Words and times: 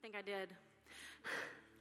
I 0.00 0.02
think 0.02 0.16
I 0.16 0.22
did. 0.22 0.48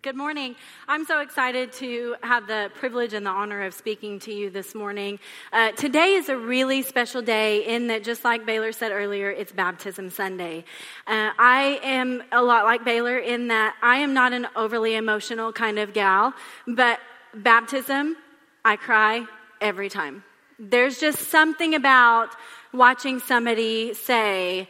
Good 0.02 0.18
morning. 0.18 0.58
I'm 0.90 1.06
so 1.06 1.22
excited 1.22 1.72
to 1.74 2.18
have 2.22 2.48
the 2.48 2.70
privilege 2.76 3.14
and 3.14 3.26
the 3.26 3.30
honor 3.30 3.64
of 3.64 3.74
speaking 3.74 4.20
to 4.20 4.34
you 4.34 4.50
this 4.50 4.76
morning. 4.76 5.20
Uh, 5.54 5.72
today 5.72 6.16
is 6.16 6.28
a 6.28 6.36
really 6.36 6.82
special 6.82 7.22
day 7.22 7.66
in 7.66 7.88
that, 7.88 8.04
just 8.04 8.26
like 8.26 8.46
Baylor 8.46 8.74
said 8.74 8.92
earlier, 8.92 9.32
it's 9.32 9.54
Baptism 9.54 10.10
Sunday. 10.10 10.66
Uh, 11.08 11.32
I 11.40 11.80
am 11.82 12.22
a 12.34 12.44
lot 12.44 12.66
like 12.66 12.84
Baylor 12.84 13.18
in 13.20 13.48
that 13.48 13.78
I 13.82 14.00
am 14.00 14.14
not 14.14 14.34
an 14.34 14.48
overly 14.54 14.96
emotional 14.96 15.54
kind 15.54 15.80
of 15.80 15.94
gal, 15.94 16.34
but 16.68 17.00
baptism, 17.34 18.18
I 18.66 18.76
cry 18.76 19.24
every 19.62 19.88
time. 19.88 20.26
There's 20.60 21.00
just 21.00 21.30
something 21.30 21.74
about 21.74 22.32
watching 22.74 23.22
somebody 23.22 23.94
say, 23.94 24.68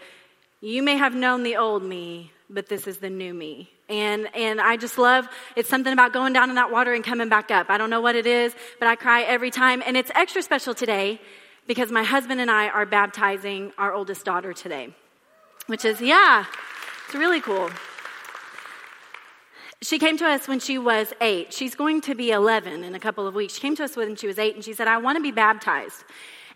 You 0.62 0.84
may 0.84 0.98
have 0.98 1.16
known 1.16 1.42
the 1.42 1.56
old 1.56 1.82
me, 1.82 2.32
but 2.50 2.68
this 2.68 2.88
is 2.88 2.98
the 2.98 3.10
new 3.10 3.34
me. 3.34 3.70
And, 3.88 4.28
and 4.36 4.60
I 4.60 4.78
just 4.78 4.98
love, 4.98 5.28
it's 5.56 5.70
something 5.70 5.94
about 5.94 6.14
going 6.14 6.34
down 6.34 6.50
in 6.50 6.56
that 6.56 6.72
water 6.72 6.94
and 6.94 7.04
coming 7.04 7.30
back 7.30 7.52
up. 7.52 7.70
I 7.70 7.78
don't 7.78 7.90
know 7.90 8.02
what 8.02 8.16
it 8.16 8.26
is, 8.26 8.56
but 8.80 8.88
I 8.88 8.96
cry 8.96 9.22
every 9.24 9.52
time. 9.52 9.84
And 9.86 9.96
it's 9.96 10.12
extra 10.16 10.42
special 10.42 10.74
today 10.74 11.20
because 11.68 11.92
my 11.92 12.04
husband 12.04 12.42
and 12.42 12.50
I 12.50 12.70
are 12.70 12.86
baptizing 12.86 13.72
our 13.78 13.94
oldest 13.94 14.26
daughter 14.26 14.54
today, 14.54 14.94
which 15.68 15.86
is, 15.86 16.02
yeah, 16.02 16.46
it's 17.06 17.16
really 17.16 17.42
cool. 17.42 17.70
She 19.82 19.98
came 19.98 20.18
to 20.18 20.26
us 20.26 20.48
when 20.48 20.60
she 20.60 20.78
was 20.78 21.14
eight. 21.22 21.54
She's 21.54 21.74
going 21.74 22.02
to 22.02 22.16
be 22.16 22.32
11 22.32 22.84
in 22.84 22.96
a 22.96 23.00
couple 23.00 23.28
of 23.28 23.34
weeks. 23.34 23.54
She 23.54 23.62
came 23.62 23.76
to 23.78 23.84
us 23.86 23.96
when 23.96 24.16
she 24.16 24.28
was 24.28 24.38
eight 24.38 24.56
and 24.56 24.64
she 24.64 24.74
said, 24.74 24.88
I 24.88 24.98
want 24.98 25.16
to 25.18 25.22
be 25.22 25.32
baptized. 25.32 26.04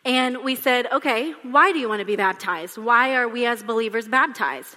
And 0.04 0.44
we 0.44 0.56
said, 0.56 0.88
okay, 0.92 1.32
why 1.44 1.72
do 1.72 1.80
you 1.80 1.88
want 1.88 2.00
to 2.00 2.06
be 2.06 2.18
baptized? 2.18 2.78
Why 2.78 3.16
are 3.16 3.28
we 3.28 3.46
as 3.46 3.64
believers 3.64 4.08
baptized? 4.10 4.76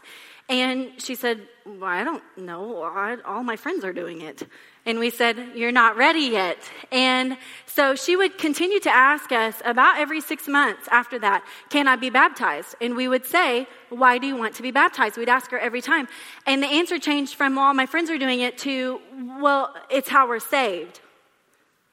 And 0.49 1.01
she 1.01 1.15
said, 1.15 1.49
well, 1.67 1.91
I 1.91 2.05
don't 2.05 2.23
know. 2.37 3.21
all 3.25 3.43
my 3.43 3.57
friends 3.57 3.85
are 3.85 3.93
doing 3.93 4.21
it. 4.21 4.47
And 4.85 5.01
we 5.01 5.11
said, 5.11 5.53
You're 5.57 5.73
not 5.73 5.97
ready 5.97 6.21
yet. 6.21 6.59
And 6.93 7.37
so 7.67 7.97
she 7.97 8.15
would 8.15 8.39
continue 8.39 8.79
to 8.81 8.91
ask 8.91 9.33
us 9.33 9.61
about 9.65 9.99
every 9.99 10.21
six 10.21 10.47
months 10.47 10.87
after 10.93 11.19
that, 11.19 11.45
Can 11.71 11.89
I 11.89 11.97
be 11.97 12.09
baptized? 12.09 12.77
And 12.81 12.95
we 12.95 13.09
would 13.09 13.27
say, 13.27 13.67
Why 13.89 14.19
do 14.19 14.29
you 14.29 14.37
want 14.37 14.55
to 14.57 14.63
be 14.63 14.71
baptized? 14.71 15.17
We'd 15.17 15.29
ask 15.29 15.51
her 15.51 15.59
every 15.59 15.83
time. 15.83 16.07
And 16.47 16.63
the 16.63 16.69
answer 16.69 17.01
changed 17.01 17.35
from, 17.35 17.57
Well, 17.57 17.75
my 17.75 17.87
friends 17.87 18.11
are 18.11 18.19
doing 18.19 18.41
it 18.41 18.59
to, 18.59 19.01
Well, 19.41 19.75
it's 19.91 20.09
how 20.09 20.29
we're 20.29 20.39
saved. 20.39 21.01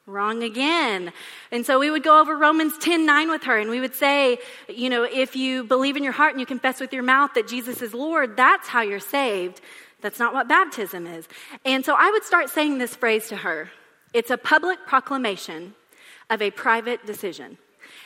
Wrong 0.05 0.43
again. 0.43 1.13
And 1.51 1.65
so 1.65 1.79
we 1.79 1.89
would 1.89 2.03
go 2.03 2.19
over 2.19 2.35
Romans 2.35 2.77
10 2.79 3.05
9 3.05 3.29
with 3.29 3.43
her, 3.43 3.57
and 3.57 3.69
we 3.69 3.79
would 3.79 3.95
say, 3.95 4.37
you 4.67 4.89
know, 4.89 5.03
if 5.03 5.35
you 5.35 5.63
believe 5.63 5.95
in 5.95 6.03
your 6.03 6.11
heart 6.11 6.31
and 6.31 6.41
you 6.41 6.45
confess 6.45 6.81
with 6.81 6.91
your 6.91 7.03
mouth 7.03 7.31
that 7.35 7.47
Jesus 7.47 7.81
is 7.81 7.93
Lord, 7.93 8.35
that's 8.35 8.67
how 8.67 8.81
you're 8.81 8.99
saved. 8.99 9.61
That's 10.01 10.19
not 10.19 10.33
what 10.33 10.49
baptism 10.49 11.07
is. 11.07 11.29
And 11.63 11.85
so 11.85 11.95
I 11.97 12.11
would 12.11 12.23
start 12.23 12.49
saying 12.49 12.79
this 12.79 12.95
phrase 12.95 13.29
to 13.29 13.37
her 13.37 13.71
it's 14.13 14.29
a 14.29 14.37
public 14.37 14.85
proclamation 14.85 15.73
of 16.29 16.41
a 16.41 16.51
private 16.51 17.05
decision. 17.05 17.57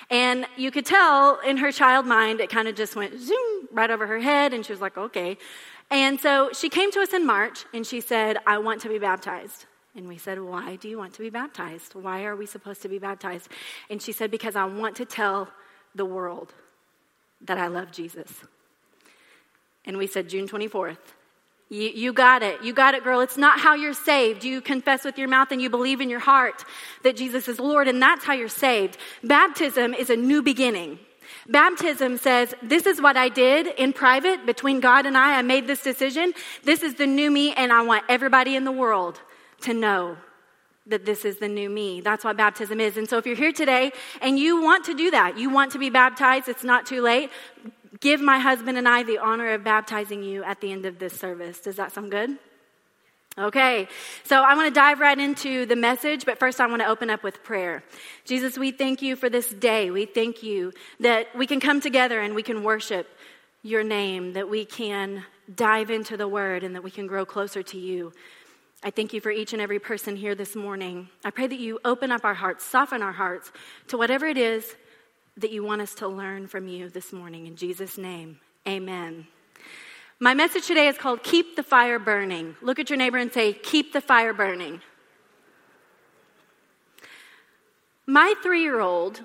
And 0.09 0.45
you 0.56 0.72
could 0.72 0.86
tell 0.86 1.40
in 1.40 1.58
her 1.58 1.72
child 1.72 2.06
mind, 2.06 2.40
it 2.40 2.50
kind 2.50 2.68
of 2.68 2.75
just 2.75 2.95
went 2.95 3.20
zoom 3.20 3.68
right 3.72 3.90
over 3.90 4.08
her 4.08 4.20
head, 4.20 4.53
and 4.53 4.66
she 4.66 4.72
was 4.72 4.80
like, 4.80 4.98
okay. 4.98 5.38
And 5.90 6.20
so 6.20 6.52
she 6.53 6.70
came 6.70 6.92
to 6.92 7.02
us 7.02 7.14
in 7.14 7.25
March 7.25 7.66
and 7.73 7.86
she 7.86 8.02
said, 8.02 8.38
I 8.45 8.58
want 8.59 8.81
to 8.81 8.90
be 8.90 9.00
baptized. 9.00 9.66
And 9.98 10.08
we 10.08 10.20
said, 10.20 10.40
Why 10.40 10.76
do 10.76 10.88
you 10.88 10.98
want 11.00 11.16
to 11.16 11.22
be 11.22 11.31
baptized? 11.31 11.95
Why 11.95 12.23
are 12.26 12.36
we 12.36 12.45
supposed 12.45 12.84
to 12.84 12.88
be 12.88 13.00
baptized? 13.00 13.50
And 13.90 14.00
she 14.00 14.12
said, 14.12 14.30
Because 14.30 14.56
I 14.56 14.64
want 14.66 14.95
to 14.98 15.06
tell 15.06 15.50
the 15.95 16.06
world 16.06 16.53
that 17.42 17.58
I 17.58 17.67
love 17.67 17.92
Jesus. 17.92 18.31
And 19.86 19.98
we 19.98 20.06
said, 20.06 20.30
June 20.30 20.48
24th. 20.48 20.98
You, 21.70 22.14
got 22.14 22.44
it. 22.44 22.64
You 22.64 22.72
got 22.72 22.94
it, 22.94 23.03
girl. 23.03 23.20
It's 23.20 23.36
not 23.36 23.59
how 23.59 23.73
you're 23.73 23.92
saved. 23.92 24.45
You 24.45 24.62
confess 24.62 25.03
with 25.03 25.18
your 25.18 25.28
mouth 25.28 25.52
and 25.52 25.62
you 25.62 25.69
believe 25.69 26.00
in 26.00 26.09
your 26.09 26.22
heart 26.22 26.63
that 27.03 27.18
Jesus 27.18 27.50
is 27.50 27.59
Lord, 27.59 27.90
and 27.90 28.02
that's 28.02 28.24
how 28.24 28.31
you're 28.31 28.47
saved. 28.47 28.97
Baptism 29.22 29.94
is 29.94 30.09
a 30.09 30.16
new 30.16 30.41
beginning. 30.41 31.00
Baptism 31.50 32.19
says, 32.19 32.53
This 32.62 32.86
is 32.86 33.02
what 33.02 33.18
I 33.18 33.28
did 33.28 33.68
in 33.68 33.91
private 33.91 34.46
between 34.46 34.80
God 34.80 35.06
and 35.06 35.18
I. 35.18 35.40
I 35.40 35.41
made 35.41 35.68
this 35.68 35.81
decision. 35.81 36.34
This 36.63 36.84
is 36.84 36.96
the 36.96 37.07
new 37.07 37.30
me, 37.30 37.53
and 37.53 37.74
I 37.74 37.81
want 37.81 38.06
everybody 38.07 38.56
in 38.56 38.63
the 38.63 38.72
world 38.72 39.19
to 39.62 39.73
know 39.73 40.18
that 40.85 41.06
this 41.06 41.25
is 41.25 41.38
the 41.38 41.47
new 41.47 41.69
me. 41.69 42.01
That's 42.01 42.23
what 42.23 42.38
baptism 42.38 42.79
is. 42.79 42.97
And 42.97 43.09
so 43.09 43.18
if 43.18 43.25
you're 43.25 43.35
here 43.35 43.51
today 43.51 43.91
and 44.22 44.40
you 44.40 44.62
want 44.62 44.85
to 44.85 44.94
do 44.94 45.12
that, 45.12 45.38
you 45.38 45.50
want 45.50 45.73
to 45.73 45.79
be 45.79 45.90
baptized, 45.90 46.47
it's 46.47 46.63
not 46.63 46.85
too 46.85 47.01
late. 47.01 47.29
Give 48.00 48.22
my 48.22 48.40
husband 48.40 48.78
and 48.78 48.88
I 48.88 49.03
the 49.03 49.18
honor 49.18 49.53
of 49.53 49.63
baptizing 49.63 50.23
you 50.23 50.44
at 50.44 50.62
the 50.62 50.72
end 50.72 50.85
of 50.85 51.00
this 51.00 51.13
service. 51.13 51.59
Does 51.59 51.75
that 51.75 51.91
sound 51.91 52.12
good? 52.12 52.38
Okay, 53.40 53.88
so 54.23 54.41
I 54.41 54.56
want 54.56 54.68
to 54.68 54.73
dive 54.73 55.00
right 55.00 55.18
into 55.18 55.68
the 55.68 55.75
message, 55.75 56.25
but 56.25 56.39
first 56.39 56.59
I 56.59 56.66
want 56.66 56.81
to 56.81 56.88
open 56.88 57.12
up 57.12 57.22
with 57.22 57.44
prayer. 57.44 57.84
Jesus, 58.25 58.57
we 58.57 58.72
thank 58.72 59.03
you 59.03 59.16
for 59.16 59.29
this 59.29 59.47
day. 59.47 59.91
We 59.91 60.06
thank 60.06 60.41
you 60.41 60.74
that 61.01 61.28
we 61.35 61.45
can 61.45 61.59
come 61.59 61.79
together 61.79 62.19
and 62.19 62.34
we 62.34 62.41
can 62.41 62.63
worship 62.63 63.07
your 63.62 63.84
name, 63.84 64.34
that 64.34 64.50
we 64.50 64.66
can 64.66 65.24
dive 65.53 65.91
into 65.91 66.18
the 66.18 66.28
word, 66.28 66.63
and 66.63 66.74
that 66.74 66.84
we 66.84 66.89
can 66.89 67.06
grow 67.06 67.25
closer 67.25 67.62
to 67.62 67.78
you. 67.78 68.12
I 68.83 68.91
thank 68.91 69.11
you 69.11 69.21
for 69.21 69.31
each 69.31 69.53
and 69.53 69.61
every 69.61 69.79
person 69.79 70.15
here 70.15 70.35
this 70.35 70.55
morning. 70.55 71.09
I 71.25 71.31
pray 71.31 71.47
that 71.47 71.59
you 71.59 71.79
open 71.83 72.11
up 72.11 72.23
our 72.23 72.35
hearts, 72.35 72.63
soften 72.63 73.01
our 73.01 73.11
hearts 73.11 73.51
to 73.88 73.97
whatever 73.97 74.27
it 74.27 74.38
is 74.38 74.75
that 75.38 75.51
you 75.51 75.63
want 75.63 75.81
us 75.81 75.95
to 75.95 76.07
learn 76.07 76.47
from 76.47 76.67
you 76.67 76.89
this 76.89 77.11
morning. 77.11 77.47
In 77.47 77.55
Jesus' 77.55 77.97
name, 77.97 78.39
amen. 78.67 79.27
My 80.19 80.33
message 80.33 80.67
today 80.67 80.88
is 80.88 80.97
called 80.97 81.23
Keep 81.23 81.55
the 81.55 81.63
Fire 81.63 81.99
Burning. 81.99 82.55
Look 82.61 82.79
at 82.79 82.89
your 82.89 82.97
neighbor 82.97 83.17
and 83.17 83.31
say, 83.31 83.53
Keep 83.53 83.93
the 83.93 84.01
fire 84.01 84.33
burning. 84.33 84.81
My 88.05 88.33
three 88.41 88.61
year 88.61 88.79
old 88.79 89.21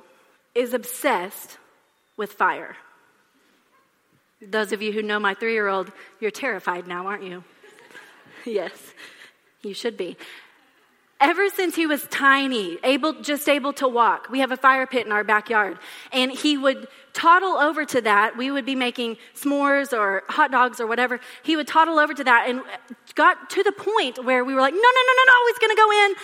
is 0.55 0.75
obsessed 0.75 1.59
with 2.17 2.33
fire. 2.33 2.77
Those 4.41 4.73
of 4.73 4.83
you 4.83 4.93
who 4.93 5.03
know 5.03 5.21
my 5.21 5.35
three 5.35 5.53
year 5.53 5.69
old, 5.69 5.93
you're 6.21 6.31
terrified 6.31 6.87
now, 6.87 7.07
aren't 7.07 7.23
you? 7.23 7.45
yes. 8.45 8.73
You 9.63 9.75
should 9.75 9.97
be. 9.97 10.17
Ever 11.21 11.49
since 11.51 11.77
he 11.77 11.87
was 11.87 12.05
tiny, 12.09 12.79
able, 12.83 13.23
just 13.23 13.49
able 13.49 13.73
to 13.75 13.87
walk, 13.87 14.29
we 14.29 14.41
have 14.41 14.51
a 14.51 14.57
fire 14.57 14.89
pit 14.89 15.07
in 15.07 15.13
our 15.13 15.23
backyard. 15.23 15.79
And 16.13 16.33
he 16.33 16.59
would 16.59 16.89
toddle 17.13 17.53
over 17.53 17.85
to 17.85 18.01
that. 18.01 18.37
We 18.37 18.51
would 18.51 18.67
be 18.67 18.75
making 18.75 19.19
s'mores 19.37 19.97
or 19.97 20.25
hot 20.29 20.51
dogs 20.51 20.81
or 20.81 20.89
whatever. 20.89 21.21
He 21.45 21.55
would 21.55 21.69
toddle 21.69 22.01
over 22.01 22.13
to 22.13 22.25
that 22.25 22.49
and 22.49 22.63
got 23.15 23.51
to 23.51 23.63
the 23.63 23.71
point 23.71 24.25
where 24.25 24.45
we 24.45 24.53
were 24.53 24.61
like, 24.61 24.75
no, 24.75 24.81
no, 24.81 25.03
no, 25.07 25.13
no, 25.17 25.33
no, 25.33 25.35
he's 25.47 25.59
going 25.59 25.77
to 25.77 25.81
go 25.81 25.93
in. 25.93 26.15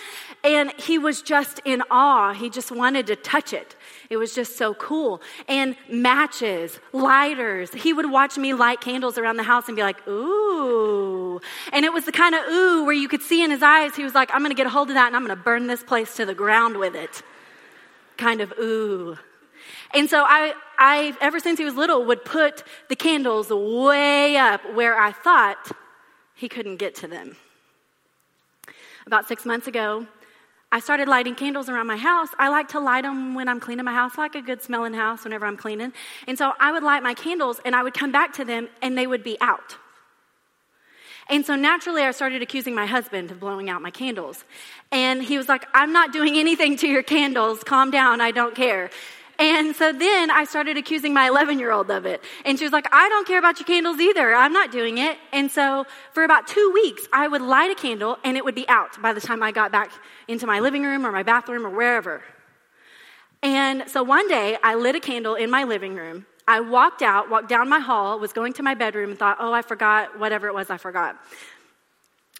And 0.59 0.81
he 0.81 0.97
was 0.97 1.21
just 1.21 1.61
in 1.63 1.81
awe. 1.89 2.33
He 2.33 2.49
just 2.49 2.69
wanted 2.69 3.07
to 3.07 3.15
touch 3.15 3.53
it. 3.53 3.77
It 4.09 4.17
was 4.17 4.33
just 4.33 4.57
so 4.57 4.73
cool. 4.73 5.21
And 5.47 5.75
matches, 5.87 6.79
lighters. 6.93 7.71
He 7.71 7.93
would 7.93 8.09
watch 8.09 8.37
me 8.37 8.55
light 8.55 8.81
candles 8.81 9.19
around 9.19 9.37
the 9.37 9.43
house 9.43 9.67
and 9.67 9.75
be 9.75 9.83
like, 9.83 10.07
ooh. 10.07 11.39
And 11.71 11.85
it 11.85 11.93
was 11.93 12.05
the 12.05 12.11
kind 12.11 12.33
of 12.33 12.43
ooh 12.47 12.85
where 12.85 12.95
you 12.95 13.07
could 13.07 13.21
see 13.21 13.43
in 13.43 13.51
his 13.51 13.61
eyes, 13.61 13.95
he 13.95 14.03
was 14.03 14.15
like, 14.15 14.31
I'm 14.33 14.39
going 14.39 14.49
to 14.49 14.55
get 14.55 14.65
a 14.65 14.71
hold 14.71 14.89
of 14.89 14.95
that 14.95 15.07
and 15.07 15.15
I'm 15.15 15.23
going 15.23 15.37
to 15.37 15.43
burn 15.43 15.67
this 15.67 15.83
place 15.83 16.15
to 16.15 16.25
the 16.25 16.33
ground 16.33 16.77
with 16.77 16.95
it. 16.95 17.21
Kind 18.17 18.41
of 18.41 18.51
ooh. 18.59 19.15
And 19.93 20.09
so 20.09 20.23
I, 20.23 20.53
I, 20.79 21.15
ever 21.21 21.39
since 21.39 21.59
he 21.59 21.65
was 21.65 21.75
little, 21.75 22.05
would 22.05 22.25
put 22.25 22.63
the 22.89 22.95
candles 22.95 23.49
way 23.51 24.37
up 24.37 24.61
where 24.73 24.99
I 24.99 25.11
thought 25.11 25.71
he 26.33 26.49
couldn't 26.49 26.77
get 26.77 26.95
to 26.95 27.07
them. 27.07 27.35
About 29.05 29.27
six 29.27 29.45
months 29.45 29.67
ago, 29.67 30.07
I 30.71 30.79
started 30.79 31.07
lighting 31.07 31.35
candles 31.35 31.67
around 31.67 31.87
my 31.87 31.97
house. 31.97 32.29
I 32.37 32.49
like 32.49 32.67
to 32.69 32.79
light 32.79 33.03
them 33.03 33.33
when 33.33 33.47
I'm 33.47 33.59
cleaning 33.59 33.85
my 33.85 33.93
house, 33.93 34.13
I 34.17 34.21
like 34.21 34.35
a 34.35 34.41
good 34.41 34.61
smelling 34.61 34.93
house 34.93 35.23
whenever 35.23 35.45
I'm 35.45 35.57
cleaning. 35.57 35.93
And 36.27 36.37
so 36.37 36.53
I 36.59 36.71
would 36.71 36.83
light 36.83 37.01
my 37.01 37.15
candles 37.15 37.59
and 37.65 37.75
I 37.75 37.81
would 37.81 37.93
come 37.93 38.11
back 38.11 38.33
to 38.33 38.45
them 38.45 38.69
and 38.81 38.97
they 38.97 39.07
would 39.07 39.23
be 39.23 39.37
out. 39.41 39.77
And 41.29 41.45
so 41.45 41.55
naturally, 41.55 42.01
I 42.01 42.11
started 42.11 42.41
accusing 42.41 42.73
my 42.73 42.87
husband 42.87 43.29
of 43.29 43.39
blowing 43.39 43.69
out 43.69 43.83
my 43.83 43.91
candles. 43.91 44.43
And 44.91 45.21
he 45.21 45.37
was 45.37 45.47
like, 45.47 45.67
I'm 45.75 45.93
not 45.93 46.11
doing 46.11 46.37
anything 46.37 46.75
to 46.77 46.87
your 46.87 47.03
candles. 47.03 47.63
Calm 47.63 47.91
down. 47.91 48.19
I 48.19 48.31
don't 48.31 48.55
care. 48.55 48.89
And 49.39 49.73
so 49.73 49.93
then 49.93 50.29
I 50.29 50.43
started 50.43 50.75
accusing 50.75 51.13
my 51.13 51.29
11 51.29 51.59
year 51.59 51.71
old 51.71 51.89
of 51.89 52.05
it. 52.05 52.21
And 52.43 52.59
she 52.59 52.65
was 52.65 52.73
like, 52.73 52.93
I 52.93 53.07
don't 53.07 53.25
care 53.25 53.39
about 53.39 53.57
your 53.57 53.65
candles 53.65 53.99
either. 53.99 54.35
I'm 54.35 54.51
not 54.51 54.69
doing 54.71 54.97
it. 54.97 55.17
And 55.31 55.49
so 55.49 55.85
for 56.13 56.23
about 56.25 56.45
two 56.47 56.71
weeks, 56.73 57.07
I 57.13 57.27
would 57.27 57.41
light 57.41 57.71
a 57.71 57.75
candle 57.75 58.17
and 58.25 58.35
it 58.35 58.43
would 58.43 58.55
be 58.55 58.67
out 58.67 59.01
by 59.01 59.13
the 59.13 59.21
time 59.21 59.41
I 59.41 59.51
got 59.51 59.71
back 59.71 59.91
into 60.27 60.45
my 60.45 60.59
living 60.59 60.83
room 60.83 61.05
or 61.05 61.11
my 61.13 61.23
bathroom 61.23 61.65
or 61.65 61.69
wherever. 61.69 62.21
And 63.41 63.85
so 63.87 64.03
one 64.03 64.27
day 64.27 64.57
I 64.61 64.75
lit 64.75 64.95
a 64.95 64.99
candle 64.99 65.35
in 65.35 65.49
my 65.49 65.63
living 65.63 65.95
room. 65.95 66.25
I 66.45 66.59
walked 66.59 67.01
out, 67.01 67.29
walked 67.29 67.47
down 67.47 67.69
my 67.69 67.79
hall, 67.79 68.19
was 68.19 68.33
going 68.33 68.53
to 68.53 68.63
my 68.63 68.73
bedroom 68.73 69.11
and 69.11 69.19
thought, 69.19 69.37
oh, 69.39 69.53
I 69.53 69.61
forgot 69.61 70.19
whatever 70.19 70.47
it 70.47 70.53
was 70.53 70.69
I 70.69 70.77
forgot. 70.77 71.15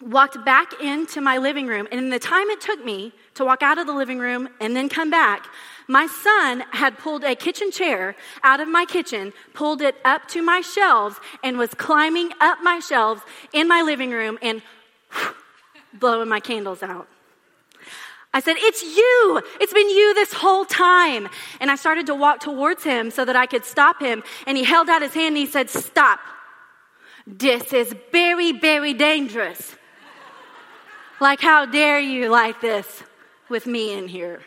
walked 0.02 0.44
back 0.44 0.72
into 0.80 1.20
my 1.20 1.38
living 1.38 1.66
room, 1.66 1.86
and 1.90 2.00
in 2.00 2.10
the 2.10 2.18
time 2.18 2.48
it 2.50 2.60
took 2.60 2.84
me 2.84 3.12
to 3.34 3.44
walk 3.44 3.62
out 3.62 3.78
of 3.78 3.86
the 3.86 3.92
living 3.92 4.18
room 4.18 4.48
and 4.60 4.74
then 4.74 4.88
come 4.88 5.10
back, 5.10 5.46
my 5.90 6.06
son 6.06 6.62
had 6.70 6.98
pulled 6.98 7.24
a 7.24 7.34
kitchen 7.34 7.72
chair 7.72 8.14
out 8.44 8.60
of 8.60 8.68
my 8.68 8.84
kitchen, 8.84 9.32
pulled 9.54 9.82
it 9.82 9.96
up 10.04 10.28
to 10.28 10.40
my 10.40 10.60
shelves, 10.60 11.16
and 11.42 11.58
was 11.58 11.74
climbing 11.74 12.30
up 12.40 12.58
my 12.62 12.78
shelves 12.78 13.22
in 13.52 13.66
my 13.66 13.82
living 13.82 14.12
room 14.12 14.38
and 14.40 14.62
blowing 15.92 16.28
my 16.28 16.38
candles 16.38 16.84
out. 16.84 17.08
I 18.32 18.38
said, 18.38 18.54
It's 18.58 18.84
you. 18.84 19.42
It's 19.60 19.72
been 19.72 19.90
you 19.90 20.14
this 20.14 20.32
whole 20.32 20.64
time. 20.64 21.28
And 21.58 21.72
I 21.72 21.74
started 21.74 22.06
to 22.06 22.14
walk 22.14 22.38
towards 22.38 22.84
him 22.84 23.10
so 23.10 23.24
that 23.24 23.34
I 23.34 23.46
could 23.46 23.64
stop 23.64 24.00
him. 24.00 24.22
And 24.46 24.56
he 24.56 24.62
held 24.62 24.88
out 24.88 25.02
his 25.02 25.12
hand 25.12 25.28
and 25.28 25.38
he 25.38 25.46
said, 25.46 25.68
Stop. 25.68 26.20
This 27.26 27.72
is 27.72 27.92
very, 28.12 28.52
very 28.52 28.94
dangerous. 28.94 29.74
like, 31.20 31.40
how 31.40 31.66
dare 31.66 31.98
you 31.98 32.28
like 32.28 32.60
this 32.60 33.02
with 33.48 33.66
me 33.66 33.92
in 33.92 34.06
here? 34.06 34.40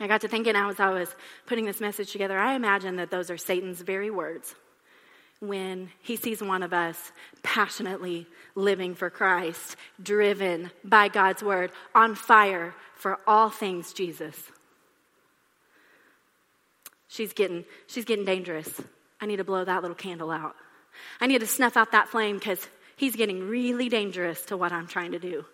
I 0.00 0.06
got 0.06 0.22
to 0.22 0.28
thinking 0.28 0.56
as 0.56 0.80
I 0.80 0.90
was 0.90 1.14
putting 1.46 1.66
this 1.66 1.80
message 1.80 2.10
together, 2.10 2.38
I 2.38 2.54
imagine 2.54 2.96
that 2.96 3.10
those 3.10 3.30
are 3.30 3.36
Satan's 3.36 3.82
very 3.82 4.10
words 4.10 4.54
when 5.40 5.90
he 6.00 6.16
sees 6.16 6.42
one 6.42 6.62
of 6.62 6.72
us 6.72 7.12
passionately 7.42 8.26
living 8.54 8.94
for 8.94 9.10
Christ, 9.10 9.76
driven 10.02 10.70
by 10.84 11.08
God's 11.08 11.42
word, 11.42 11.70
on 11.94 12.14
fire 12.14 12.74
for 12.94 13.18
all 13.26 13.50
things 13.50 13.92
Jesus. 13.92 14.36
She's 17.08 17.32
getting, 17.32 17.64
she's 17.86 18.04
getting 18.04 18.24
dangerous. 18.24 18.68
I 19.20 19.26
need 19.26 19.36
to 19.36 19.44
blow 19.44 19.64
that 19.64 19.82
little 19.82 19.94
candle 19.94 20.30
out. 20.30 20.56
I 21.20 21.26
need 21.26 21.40
to 21.40 21.46
snuff 21.46 21.76
out 21.76 21.92
that 21.92 22.08
flame 22.08 22.38
because 22.38 22.66
he's 22.96 23.16
getting 23.16 23.48
really 23.48 23.88
dangerous 23.88 24.44
to 24.46 24.56
what 24.56 24.72
I'm 24.72 24.86
trying 24.86 25.12
to 25.12 25.18
do. 25.18 25.44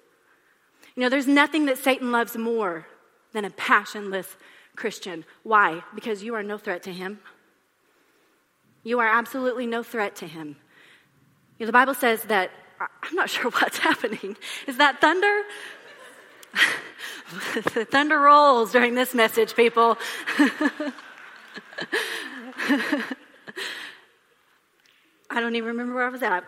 You 0.95 1.03
know, 1.03 1.09
there's 1.09 1.27
nothing 1.27 1.67
that 1.67 1.79
Satan 1.79 2.11
loves 2.13 2.37
more 2.37 2.87
than 3.37 3.45
a 3.45 3.51
passionless 3.51 4.35
Christian. 4.77 5.27
Why? 5.43 5.83
Because 5.95 6.23
you 6.23 6.35
are 6.35 6.43
no 6.43 6.57
threat 6.57 6.83
to 6.85 6.93
him. 6.93 7.21
You 8.83 8.99
are 9.01 9.07
absolutely 9.07 9.67
no 9.67 9.83
threat 9.83 10.17
to 10.17 10.27
him. 10.27 10.57
You 11.59 11.65
know, 11.65 11.67
the 11.67 11.73
Bible 11.73 11.93
says 11.93 12.23
that, 12.25 12.51
I'm 12.81 13.15
not 13.15 13.29
sure 13.29 13.51
what's 13.61 13.77
happening. 13.77 14.39
Is 14.67 14.79
that 14.79 15.03
thunder? 15.03 15.43
the 17.75 17.85
thunder 17.85 18.19
rolls 18.19 18.73
during 18.73 18.95
this 18.95 19.15
message, 19.15 19.55
people. 19.55 19.99
I 25.29 25.41
don't 25.41 25.57
even 25.57 25.69
remember 25.69 25.95
where 25.95 26.07
I 26.07 26.09
was 26.09 26.23
at. 26.23 26.43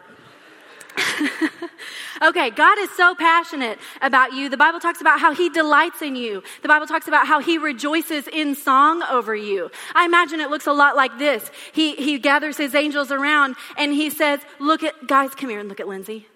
okay, 2.23 2.51
God 2.51 2.79
is 2.79 2.91
so 2.91 3.15
passionate 3.15 3.79
about 4.01 4.33
you. 4.33 4.49
The 4.49 4.57
Bible 4.57 4.81
talks 4.81 5.01
about 5.01 5.21
how 5.21 5.35
He 5.35 5.49
delights 5.49 6.03
in 6.03 6.17
you. 6.17 6.43
The 6.63 6.69
Bible 6.69 6.87
talks 6.87 7.09
about 7.09 7.27
how 7.27 7.41
He 7.41 7.59
rejoices 7.59 8.29
in 8.29 8.55
song 8.55 9.03
over 9.11 9.35
you. 9.35 9.71
I 9.95 10.05
imagine 10.05 10.41
it 10.41 10.51
looks 10.51 10.67
a 10.67 10.73
lot 10.73 10.97
like 10.97 11.19
this. 11.19 11.51
He, 11.73 11.95
he 11.97 12.19
gathers 12.19 12.57
His 12.57 12.75
angels 12.75 13.11
around 13.11 13.57
and 13.77 13.93
He 13.93 14.11
says, 14.11 14.41
Look 14.59 14.83
at, 14.83 15.07
guys, 15.07 15.35
come 15.35 15.51
here 15.51 15.61
and 15.61 15.69
look 15.69 15.81
at 15.81 15.89
Lindsay. 15.89 16.27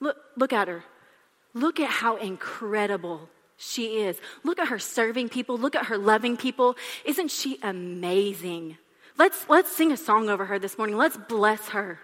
Look, 0.00 0.16
look 0.36 0.52
at 0.52 0.68
her. 0.68 0.84
Look 1.54 1.80
at 1.80 1.90
how 1.90 2.16
incredible 2.16 3.28
she 3.56 4.02
is. 4.02 4.20
Look 4.44 4.58
at 4.58 4.68
her 4.68 4.78
serving 4.78 5.28
people. 5.28 5.58
Look 5.58 5.74
at 5.74 5.86
her 5.86 5.98
loving 5.98 6.36
people. 6.36 6.76
Isn't 7.04 7.30
she 7.30 7.58
amazing? 7.62 8.78
Let's, 9.16 9.48
let's 9.48 9.74
sing 9.74 9.90
a 9.90 9.96
song 9.96 10.28
over 10.28 10.44
her 10.44 10.60
this 10.60 10.78
morning. 10.78 10.96
Let's 10.96 11.16
bless 11.16 11.70
her. 11.70 11.98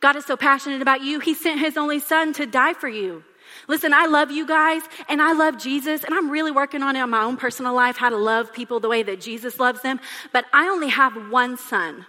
God 0.00 0.16
is 0.16 0.24
so 0.24 0.36
passionate 0.36 0.82
about 0.82 1.02
you, 1.02 1.20
He 1.20 1.34
sent 1.34 1.60
His 1.60 1.76
only 1.76 1.98
Son 1.98 2.32
to 2.34 2.46
die 2.46 2.74
for 2.74 2.88
you. 2.88 3.24
Listen, 3.68 3.92
I 3.92 4.06
love 4.06 4.30
you 4.30 4.46
guys 4.46 4.82
and 5.08 5.20
I 5.20 5.32
love 5.32 5.58
Jesus, 5.58 6.04
and 6.04 6.14
I'm 6.14 6.30
really 6.30 6.50
working 6.50 6.82
on 6.82 6.96
it 6.96 7.02
in 7.02 7.10
my 7.10 7.22
own 7.22 7.36
personal 7.36 7.74
life 7.74 7.96
how 7.96 8.08
to 8.08 8.16
love 8.16 8.52
people 8.52 8.80
the 8.80 8.88
way 8.88 9.02
that 9.02 9.20
Jesus 9.20 9.58
loves 9.58 9.82
them. 9.82 10.00
But 10.32 10.44
I 10.52 10.68
only 10.68 10.88
have 10.88 11.30
one 11.30 11.56
son. 11.56 12.06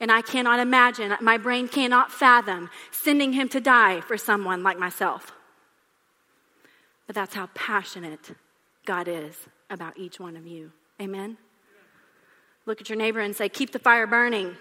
And 0.00 0.10
I 0.10 0.22
cannot 0.22 0.60
imagine, 0.60 1.14
my 1.20 1.36
brain 1.36 1.68
cannot 1.68 2.10
fathom 2.10 2.70
sending 2.90 3.34
him 3.34 3.48
to 3.50 3.60
die 3.60 4.00
for 4.00 4.16
someone 4.16 4.62
like 4.62 4.78
myself. 4.78 5.32
But 7.06 7.14
that's 7.14 7.34
how 7.34 7.48
passionate 7.54 8.30
God 8.86 9.08
is 9.08 9.34
about 9.68 9.98
each 9.98 10.18
one 10.18 10.36
of 10.36 10.46
you. 10.46 10.72
Amen? 11.00 11.36
Look 12.66 12.80
at 12.80 12.88
your 12.88 12.96
neighbor 12.96 13.20
and 13.20 13.36
say, 13.36 13.48
Keep 13.48 13.72
the 13.72 13.78
fire 13.78 14.06
burning. 14.06 14.56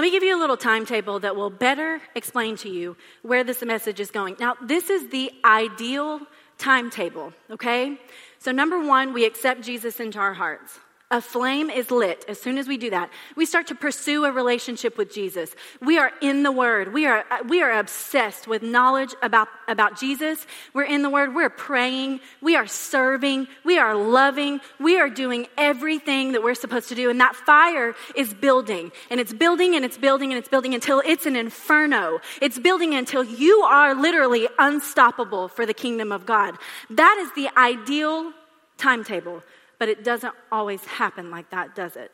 Let 0.00 0.06
me 0.06 0.12
give 0.12 0.22
you 0.22 0.34
a 0.34 0.40
little 0.40 0.56
timetable 0.56 1.20
that 1.20 1.36
will 1.36 1.50
better 1.50 2.00
explain 2.14 2.56
to 2.64 2.70
you 2.70 2.96
where 3.20 3.44
this 3.44 3.60
message 3.60 4.00
is 4.00 4.10
going. 4.10 4.34
Now, 4.40 4.56
this 4.62 4.88
is 4.88 5.10
the 5.10 5.30
ideal 5.44 6.22
timetable, 6.56 7.34
okay? 7.50 7.98
So, 8.38 8.50
number 8.50 8.80
one, 8.82 9.12
we 9.12 9.26
accept 9.26 9.60
Jesus 9.60 10.00
into 10.00 10.18
our 10.18 10.32
hearts. 10.32 10.78
A 11.12 11.20
flame 11.20 11.70
is 11.70 11.90
lit. 11.90 12.24
As 12.28 12.40
soon 12.40 12.56
as 12.56 12.68
we 12.68 12.76
do 12.76 12.90
that, 12.90 13.10
we 13.34 13.44
start 13.44 13.66
to 13.66 13.74
pursue 13.74 14.24
a 14.24 14.30
relationship 14.30 14.96
with 14.96 15.12
Jesus. 15.12 15.52
We 15.80 15.98
are 15.98 16.12
in 16.20 16.44
the 16.44 16.52
Word. 16.52 16.92
We 16.92 17.04
are, 17.06 17.24
uh, 17.28 17.38
we 17.48 17.62
are 17.62 17.80
obsessed 17.80 18.46
with 18.46 18.62
knowledge 18.62 19.12
about, 19.20 19.48
about 19.66 19.98
Jesus. 19.98 20.46
We're 20.72 20.84
in 20.84 21.02
the 21.02 21.10
Word. 21.10 21.34
We're 21.34 21.50
praying. 21.50 22.20
We 22.40 22.54
are 22.54 22.68
serving. 22.68 23.48
We 23.64 23.76
are 23.76 23.96
loving. 23.96 24.60
We 24.78 25.00
are 25.00 25.10
doing 25.10 25.48
everything 25.58 26.30
that 26.32 26.44
we're 26.44 26.54
supposed 26.54 26.88
to 26.90 26.94
do. 26.94 27.10
And 27.10 27.20
that 27.20 27.34
fire 27.34 27.96
is 28.14 28.32
building. 28.32 28.92
And 29.10 29.18
it's 29.18 29.32
building 29.32 29.74
and 29.74 29.84
it's 29.84 29.98
building 29.98 30.30
and 30.30 30.38
it's 30.38 30.48
building 30.48 30.74
until 30.74 31.02
it's 31.04 31.26
an 31.26 31.34
inferno. 31.34 32.20
It's 32.40 32.58
building 32.60 32.94
until 32.94 33.24
you 33.24 33.62
are 33.62 33.96
literally 33.96 34.46
unstoppable 34.60 35.48
for 35.48 35.66
the 35.66 35.74
kingdom 35.74 36.12
of 36.12 36.24
God. 36.24 36.56
That 36.88 37.16
is 37.18 37.32
the 37.34 37.50
ideal 37.58 38.32
timetable 38.78 39.42
but 39.80 39.88
it 39.88 40.04
doesn't 40.04 40.34
always 40.52 40.84
happen 40.84 41.30
like 41.30 41.50
that, 41.50 41.74
does 41.74 41.96
it? 41.96 42.12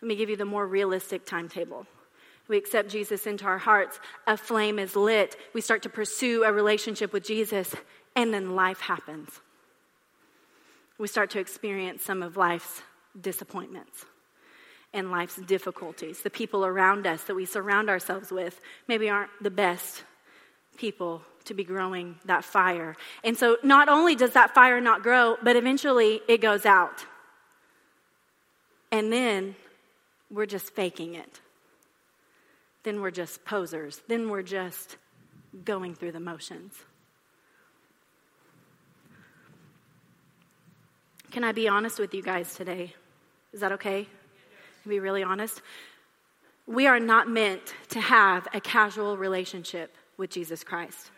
Let 0.00 0.08
me 0.08 0.16
give 0.16 0.30
you 0.30 0.36
the 0.36 0.46
more 0.46 0.66
realistic 0.66 1.26
timetable. 1.26 1.86
We 2.48 2.56
accept 2.56 2.88
Jesus 2.88 3.26
into 3.26 3.44
our 3.44 3.58
hearts, 3.58 4.00
a 4.26 4.36
flame 4.36 4.78
is 4.78 4.96
lit, 4.96 5.36
we 5.52 5.60
start 5.60 5.82
to 5.82 5.90
pursue 5.90 6.42
a 6.42 6.52
relationship 6.52 7.12
with 7.12 7.22
Jesus, 7.22 7.74
and 8.16 8.32
then 8.32 8.56
life 8.56 8.80
happens. 8.80 9.28
We 10.98 11.06
start 11.06 11.30
to 11.30 11.38
experience 11.38 12.02
some 12.02 12.22
of 12.22 12.38
life's 12.38 12.82
disappointments 13.20 14.06
and 14.94 15.10
life's 15.10 15.36
difficulties. 15.36 16.22
The 16.22 16.30
people 16.30 16.64
around 16.64 17.06
us 17.06 17.24
that 17.24 17.34
we 17.34 17.44
surround 17.44 17.90
ourselves 17.90 18.30
with 18.30 18.58
maybe 18.88 19.10
aren't 19.10 19.30
the 19.42 19.50
best 19.50 20.04
people 20.76 21.22
to 21.44 21.54
be 21.54 21.64
growing 21.64 22.16
that 22.24 22.44
fire. 22.44 22.96
And 23.24 23.36
so 23.36 23.56
not 23.62 23.88
only 23.88 24.14
does 24.14 24.32
that 24.32 24.54
fire 24.54 24.80
not 24.80 25.02
grow, 25.02 25.36
but 25.42 25.56
eventually 25.56 26.20
it 26.28 26.40
goes 26.40 26.64
out. 26.66 27.04
And 28.90 29.12
then 29.12 29.56
we're 30.30 30.46
just 30.46 30.74
faking 30.74 31.14
it. 31.14 31.40
Then 32.84 33.00
we're 33.00 33.10
just 33.10 33.44
posers. 33.44 34.00
Then 34.08 34.28
we're 34.28 34.42
just 34.42 34.96
going 35.64 35.94
through 35.94 36.12
the 36.12 36.20
motions. 36.20 36.74
Can 41.30 41.44
I 41.44 41.52
be 41.52 41.68
honest 41.68 41.98
with 41.98 42.12
you 42.12 42.22
guys 42.22 42.54
today? 42.54 42.94
Is 43.52 43.60
that 43.60 43.72
okay? 43.72 44.06
To 44.82 44.88
be 44.88 45.00
really 45.00 45.22
honest? 45.22 45.62
We 46.66 46.86
are 46.86 47.00
not 47.00 47.28
meant 47.28 47.74
to 47.90 48.00
have 48.00 48.46
a 48.52 48.60
casual 48.60 49.16
relationship 49.16 49.96
with 50.16 50.30
Jesus 50.30 50.64
Christ. 50.64 51.10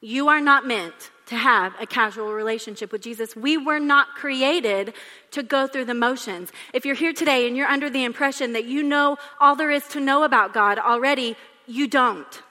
You 0.00 0.28
are 0.28 0.40
not 0.40 0.66
meant 0.66 1.10
to 1.26 1.36
have 1.36 1.74
a 1.78 1.86
casual 1.86 2.32
relationship 2.32 2.90
with 2.90 3.02
Jesus. 3.02 3.36
We 3.36 3.58
were 3.58 3.78
not 3.78 4.14
created 4.14 4.94
to 5.32 5.42
go 5.42 5.66
through 5.66 5.84
the 5.84 5.94
motions. 5.94 6.50
If 6.72 6.86
you're 6.86 6.94
here 6.94 7.12
today 7.12 7.46
and 7.46 7.56
you're 7.56 7.68
under 7.68 7.90
the 7.90 8.04
impression 8.04 8.54
that 8.54 8.64
you 8.64 8.82
know 8.82 9.18
all 9.40 9.56
there 9.56 9.70
is 9.70 9.86
to 9.88 10.00
know 10.00 10.24
about 10.24 10.54
God 10.54 10.78
already, 10.78 11.36
you 11.66 11.86
don't. 11.86 12.42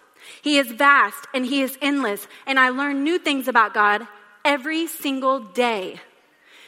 He 0.41 0.59
is 0.59 0.71
vast 0.71 1.27
and 1.33 1.45
He 1.45 1.61
is 1.61 1.77
endless, 1.81 2.27
and 2.45 2.59
I 2.59 2.69
learn 2.69 3.03
new 3.03 3.17
things 3.17 3.47
about 3.47 3.73
God 3.73 4.07
every 4.45 4.87
single 4.87 5.39
day. 5.39 5.99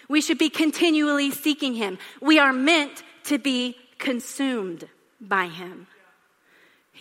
We 0.09 0.19
should 0.19 0.37
be 0.37 0.49
continually 0.49 1.31
seeking 1.31 1.75
Him. 1.75 1.99
We 2.21 2.39
are 2.39 2.51
meant 2.51 3.03
to 3.25 3.37
be 3.37 3.77
consumed 3.97 4.87
by 5.21 5.47
Him. 5.47 5.87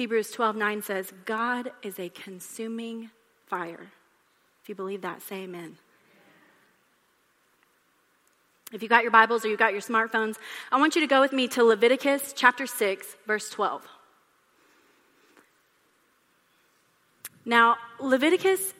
Hebrews 0.00 0.30
12 0.30 0.56
9 0.56 0.82
says, 0.82 1.12
God 1.26 1.72
is 1.82 1.98
a 1.98 2.08
consuming 2.08 3.10
fire. 3.48 3.90
If 4.62 4.68
you 4.70 4.74
believe 4.74 5.02
that, 5.02 5.20
say 5.20 5.42
amen. 5.42 5.76
If 8.72 8.82
you 8.82 8.88
got 8.88 9.02
your 9.02 9.10
Bibles 9.10 9.44
or 9.44 9.48
you 9.48 9.58
got 9.58 9.72
your 9.72 9.82
smartphones, 9.82 10.36
I 10.72 10.78
want 10.78 10.94
you 10.94 11.02
to 11.02 11.06
go 11.06 11.20
with 11.20 11.34
me 11.34 11.48
to 11.48 11.64
Leviticus 11.64 12.32
chapter 12.34 12.66
6, 12.66 13.14
verse 13.26 13.50
12. 13.50 13.86
Now, 17.44 17.76
Leviticus 18.00 18.72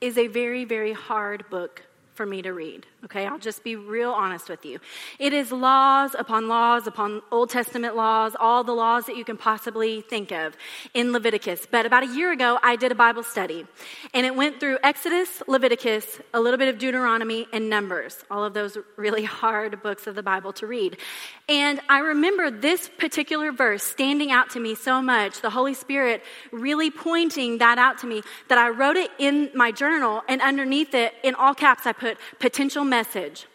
is 0.00 0.16
a 0.16 0.28
very, 0.28 0.64
very 0.64 0.92
hard 0.92 1.50
book 1.50 1.82
for 2.20 2.26
me 2.26 2.42
to 2.42 2.52
read. 2.52 2.86
Okay, 3.02 3.24
I'll 3.24 3.38
just 3.38 3.64
be 3.64 3.76
real 3.76 4.10
honest 4.10 4.50
with 4.50 4.66
you. 4.66 4.78
It 5.18 5.32
is 5.32 5.50
laws 5.50 6.14
upon 6.18 6.48
laws 6.48 6.86
upon 6.86 7.22
Old 7.32 7.48
Testament 7.48 7.96
laws, 7.96 8.36
all 8.38 8.62
the 8.62 8.74
laws 8.74 9.06
that 9.06 9.16
you 9.16 9.24
can 9.24 9.38
possibly 9.38 10.02
think 10.02 10.32
of 10.32 10.54
in 10.92 11.10
Leviticus. 11.10 11.66
But 11.70 11.86
about 11.86 12.02
a 12.02 12.08
year 12.08 12.30
ago, 12.30 12.58
I 12.62 12.76
did 12.76 12.92
a 12.92 12.94
Bible 12.94 13.22
study, 13.22 13.66
and 14.12 14.26
it 14.26 14.36
went 14.36 14.60
through 14.60 14.76
Exodus, 14.82 15.42
Leviticus, 15.48 16.20
a 16.34 16.40
little 16.40 16.58
bit 16.58 16.68
of 16.68 16.78
Deuteronomy, 16.78 17.46
and 17.54 17.70
Numbers, 17.70 18.18
all 18.30 18.44
of 18.44 18.52
those 18.52 18.76
really 18.98 19.24
hard 19.40 19.82
books 19.82 20.06
of 20.06 20.14
the 20.14 20.22
Bible 20.22 20.52
to 20.52 20.66
read. 20.66 20.98
And 21.48 21.80
I 21.88 22.00
remember 22.00 22.50
this 22.50 22.90
particular 22.98 23.50
verse 23.50 23.82
standing 23.82 24.30
out 24.30 24.50
to 24.50 24.60
me 24.60 24.74
so 24.74 25.00
much, 25.00 25.40
the 25.40 25.48
Holy 25.48 25.72
Spirit 25.72 26.22
really 26.52 26.90
pointing 26.90 27.58
that 27.58 27.78
out 27.78 27.96
to 28.00 28.06
me, 28.06 28.20
that 28.48 28.58
I 28.58 28.68
wrote 28.68 28.96
it 28.96 29.10
in 29.18 29.50
my 29.54 29.72
journal, 29.72 30.22
and 30.28 30.42
underneath 30.42 30.92
it, 30.92 31.14
in 31.22 31.34
all 31.34 31.54
caps, 31.54 31.86
I 31.86 31.92
potential 32.38 32.84
message. 32.84 33.46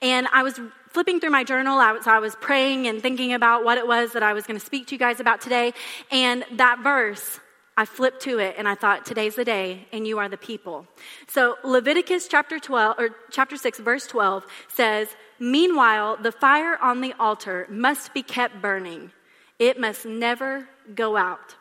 And 0.00 0.26
I 0.32 0.42
was 0.42 0.58
flipping 0.88 1.20
through 1.20 1.30
my 1.30 1.44
journal. 1.44 1.78
I 1.78 1.92
was, 1.92 2.06
I 2.06 2.18
was 2.18 2.34
praying 2.36 2.86
and 2.86 3.00
thinking 3.00 3.32
about 3.32 3.64
what 3.64 3.78
it 3.78 3.86
was 3.86 4.12
that 4.12 4.22
I 4.22 4.32
was 4.32 4.46
going 4.46 4.58
to 4.58 4.64
speak 4.64 4.88
to 4.88 4.94
you 4.94 4.98
guys 4.98 5.20
about 5.20 5.40
today. 5.40 5.72
And 6.10 6.44
that 6.52 6.80
verse, 6.82 7.40
I 7.76 7.86
flipped 7.86 8.22
to 8.22 8.38
it 8.38 8.56
and 8.58 8.68
I 8.68 8.74
thought, 8.74 9.06
today's 9.06 9.34
the 9.34 9.44
day 9.44 9.86
and 9.92 10.06
you 10.06 10.18
are 10.18 10.28
the 10.28 10.36
people. 10.36 10.86
So 11.28 11.56
Leviticus 11.64 12.28
chapter 12.28 12.58
12 12.58 12.96
or 12.98 13.10
chapter 13.30 13.56
6 13.56 13.78
verse 13.78 14.06
12 14.06 14.44
says, 14.68 15.08
"Meanwhile, 15.38 16.18
the 16.18 16.32
fire 16.32 16.76
on 16.82 17.00
the 17.00 17.14
altar 17.18 17.66
must 17.70 18.12
be 18.12 18.22
kept 18.22 18.60
burning. 18.60 19.12
It 19.58 19.80
must 19.80 20.04
never 20.04 20.68
go 20.94 21.16
out." 21.16 21.56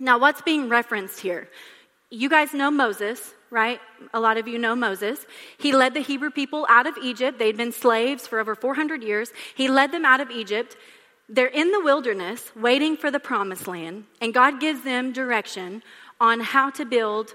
Now, 0.00 0.18
what's 0.18 0.42
being 0.42 0.68
referenced 0.68 1.20
here? 1.20 1.48
You 2.10 2.28
guys 2.28 2.52
know 2.52 2.70
Moses, 2.70 3.34
right? 3.52 3.80
A 4.14 4.18
lot 4.18 4.38
of 4.38 4.48
you 4.48 4.58
know 4.58 4.74
Moses. 4.74 5.26
He 5.58 5.72
led 5.72 5.92
the 5.92 6.00
Hebrew 6.00 6.30
people 6.30 6.66
out 6.70 6.86
of 6.86 6.96
Egypt. 6.96 7.38
They'd 7.38 7.56
been 7.56 7.70
slaves 7.70 8.26
for 8.26 8.40
over 8.40 8.54
400 8.54 9.02
years. 9.02 9.30
He 9.54 9.68
led 9.68 9.92
them 9.92 10.06
out 10.06 10.20
of 10.20 10.30
Egypt. 10.30 10.74
They're 11.28 11.46
in 11.46 11.70
the 11.70 11.80
wilderness 11.80 12.50
waiting 12.56 12.96
for 12.96 13.10
the 13.10 13.20
promised 13.20 13.68
land, 13.68 14.04
and 14.20 14.34
God 14.34 14.58
gives 14.58 14.82
them 14.82 15.12
direction 15.12 15.82
on 16.20 16.40
how 16.40 16.70
to 16.70 16.84
build 16.84 17.34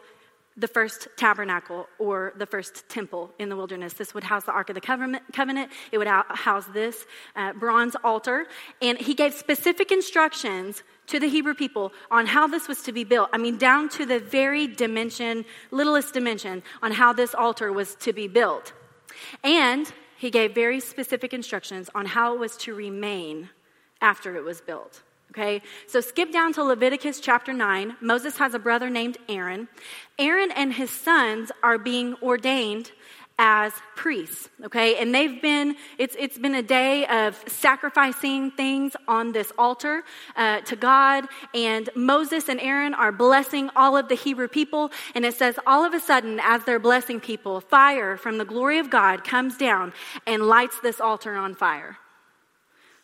the 0.58 0.68
first 0.68 1.08
tabernacle 1.18 1.88
or 2.00 2.34
the 2.36 2.48
first 2.48 2.90
temple 2.90 3.32
in 3.38 3.48
the 3.50 3.56
wilderness. 3.56 3.94
This 3.94 4.16
would 4.16 4.24
house 4.24 4.46
the 4.46 4.52
Ark 4.52 4.70
of 4.70 4.74
the 4.74 4.82
Covenant. 4.82 5.72
It 5.92 5.98
would 6.00 6.08
house 6.08 6.66
this 6.74 7.06
uh, 7.36 7.54
bronze 7.54 7.96
altar. 8.04 8.48
And 8.82 8.98
he 8.98 9.14
gave 9.14 9.36
specific 9.36 9.92
instructions 9.92 10.82
to 11.08 11.20
the 11.20 11.28
Hebrew 11.28 11.54
people 11.54 11.92
on 12.12 12.28
how 12.28 12.48
this 12.48 12.68
was 12.68 12.84
to 12.84 12.92
be 12.92 13.04
built. 13.04 13.30
I 13.34 13.38
mean, 13.38 13.58
down 13.58 13.90
to 13.90 14.06
the 14.06 14.20
very 14.20 14.68
dimension, 14.68 15.46
littlest 15.72 16.14
dimension, 16.14 16.64
on 16.82 16.92
how 16.92 17.14
this 17.14 17.34
altar 17.34 17.72
was 17.72 17.96
to 17.96 18.14
be 18.14 18.28
built. 18.28 18.74
And 19.44 19.92
he 20.18 20.30
gave 20.30 20.54
very 20.54 20.80
specific 20.80 21.34
instructions 21.34 21.90
on 21.96 22.06
how 22.08 22.34
it 22.34 22.40
was 22.40 22.58
to 22.58 22.74
remain 22.74 23.50
after 24.02 24.36
it 24.36 24.44
was 24.44 24.62
built. 24.62 25.02
Okay, 25.32 25.62
so 25.88 26.00
skip 26.00 26.32
down 26.32 26.54
to 26.54 26.64
Leviticus 26.64 27.20
chapter 27.20 27.52
9. 27.54 27.98
Moses 28.02 28.38
has 28.38 28.54
a 28.54 28.60
brother 28.60 28.90
named 28.90 29.18
Aaron. 29.28 29.68
Aaron 30.18 30.52
and 30.52 30.74
his 30.74 30.90
sons 30.90 31.52
are 31.62 31.78
being 31.78 32.16
ordained 32.24 32.92
as 33.40 33.72
priests, 33.96 34.50
okay? 34.64 34.98
And 34.98 35.14
they've 35.14 35.40
been, 35.42 35.76
it's, 36.00 36.16
it's 36.18 36.40
been 36.40 36.56
a 36.56 36.64
day 36.64 37.06
of 37.06 37.42
sacrificing 37.48 38.50
things 38.52 38.96
on 39.08 39.32
this 39.32 39.52
altar 39.60 40.04
uh, 40.36 40.62
to 40.62 40.76
God. 40.76 41.26
And 41.54 41.90
Moses 41.96 42.50
and 42.50 42.60
Aaron 42.60 42.96
are 42.96 43.12
blessing 43.12 43.70
all 43.76 43.96
of 43.96 44.10
the 44.10 44.16
Hebrew 44.16 44.48
people. 44.48 44.92
And 45.14 45.24
it 45.24 45.36
says, 45.36 45.60
all 45.68 45.86
of 45.86 45.94
a 45.94 46.00
sudden, 46.00 46.40
as 46.42 46.64
they're 46.64 46.80
blessing 46.80 47.20
people, 47.20 47.62
fire 47.62 48.18
from 48.18 48.40
the 48.40 48.46
glory 48.46 48.80
of 48.80 48.90
God 48.90 49.24
comes 49.24 49.56
down 49.56 49.94
and 50.26 50.48
lights 50.48 50.80
this 50.82 51.00
altar 51.00 51.36
on 51.36 51.54
fire. 51.54 51.98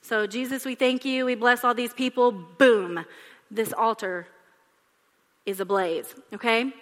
So, 0.02 0.26
Jesus, 0.26 0.66
we 0.66 0.76
thank 0.76 1.06
you. 1.06 1.26
We 1.26 1.36
bless 1.36 1.64
all 1.64 1.76
these 1.76 1.94
people. 1.94 2.32
Boom, 2.32 3.06
this 3.52 3.72
altar 3.72 4.28
is 5.46 5.60
ablaze, 5.60 6.16
okay? 6.34 6.74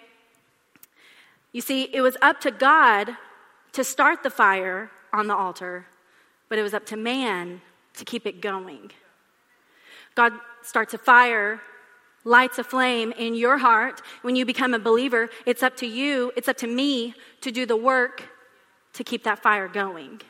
You 1.52 1.60
see, 1.60 1.82
it 1.92 2.00
was 2.00 2.16
up 2.22 2.40
to 2.40 2.50
God 2.50 3.16
to 3.72 3.84
start 3.84 4.22
the 4.22 4.30
fire 4.30 4.90
on 5.12 5.26
the 5.26 5.34
altar, 5.34 5.86
but 6.48 6.58
it 6.58 6.62
was 6.62 6.74
up 6.74 6.86
to 6.86 6.96
man 6.96 7.60
to 7.94 8.04
keep 8.04 8.26
it 8.26 8.40
going. 8.40 8.90
God 10.14 10.32
starts 10.62 10.94
a 10.94 10.98
fire, 10.98 11.60
lights 12.24 12.58
a 12.58 12.64
flame 12.64 13.12
in 13.12 13.34
your 13.34 13.58
heart. 13.58 14.02
When 14.22 14.36
you 14.36 14.44
become 14.44 14.74
a 14.74 14.78
believer, 14.78 15.30
it's 15.46 15.62
up 15.62 15.76
to 15.78 15.86
you, 15.86 16.32
it's 16.36 16.48
up 16.48 16.58
to 16.58 16.66
me 16.66 17.14
to 17.40 17.50
do 17.50 17.66
the 17.66 17.76
work 17.76 18.28
to 18.94 19.04
keep 19.04 19.24
that 19.24 19.42
fire 19.42 19.68
going. 19.68 20.20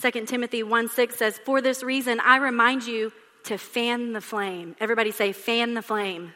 2 0.00 0.10
Timothy 0.26 0.62
1 0.62 0.88
6 0.88 1.16
says, 1.16 1.38
For 1.44 1.60
this 1.60 1.82
reason, 1.82 2.20
I 2.20 2.36
remind 2.36 2.86
you 2.86 3.12
to 3.44 3.56
fan 3.56 4.12
the 4.12 4.20
flame. 4.20 4.76
Everybody 4.78 5.10
say, 5.10 5.32
fan 5.32 5.74
the 5.74 5.82
flame 5.82 6.32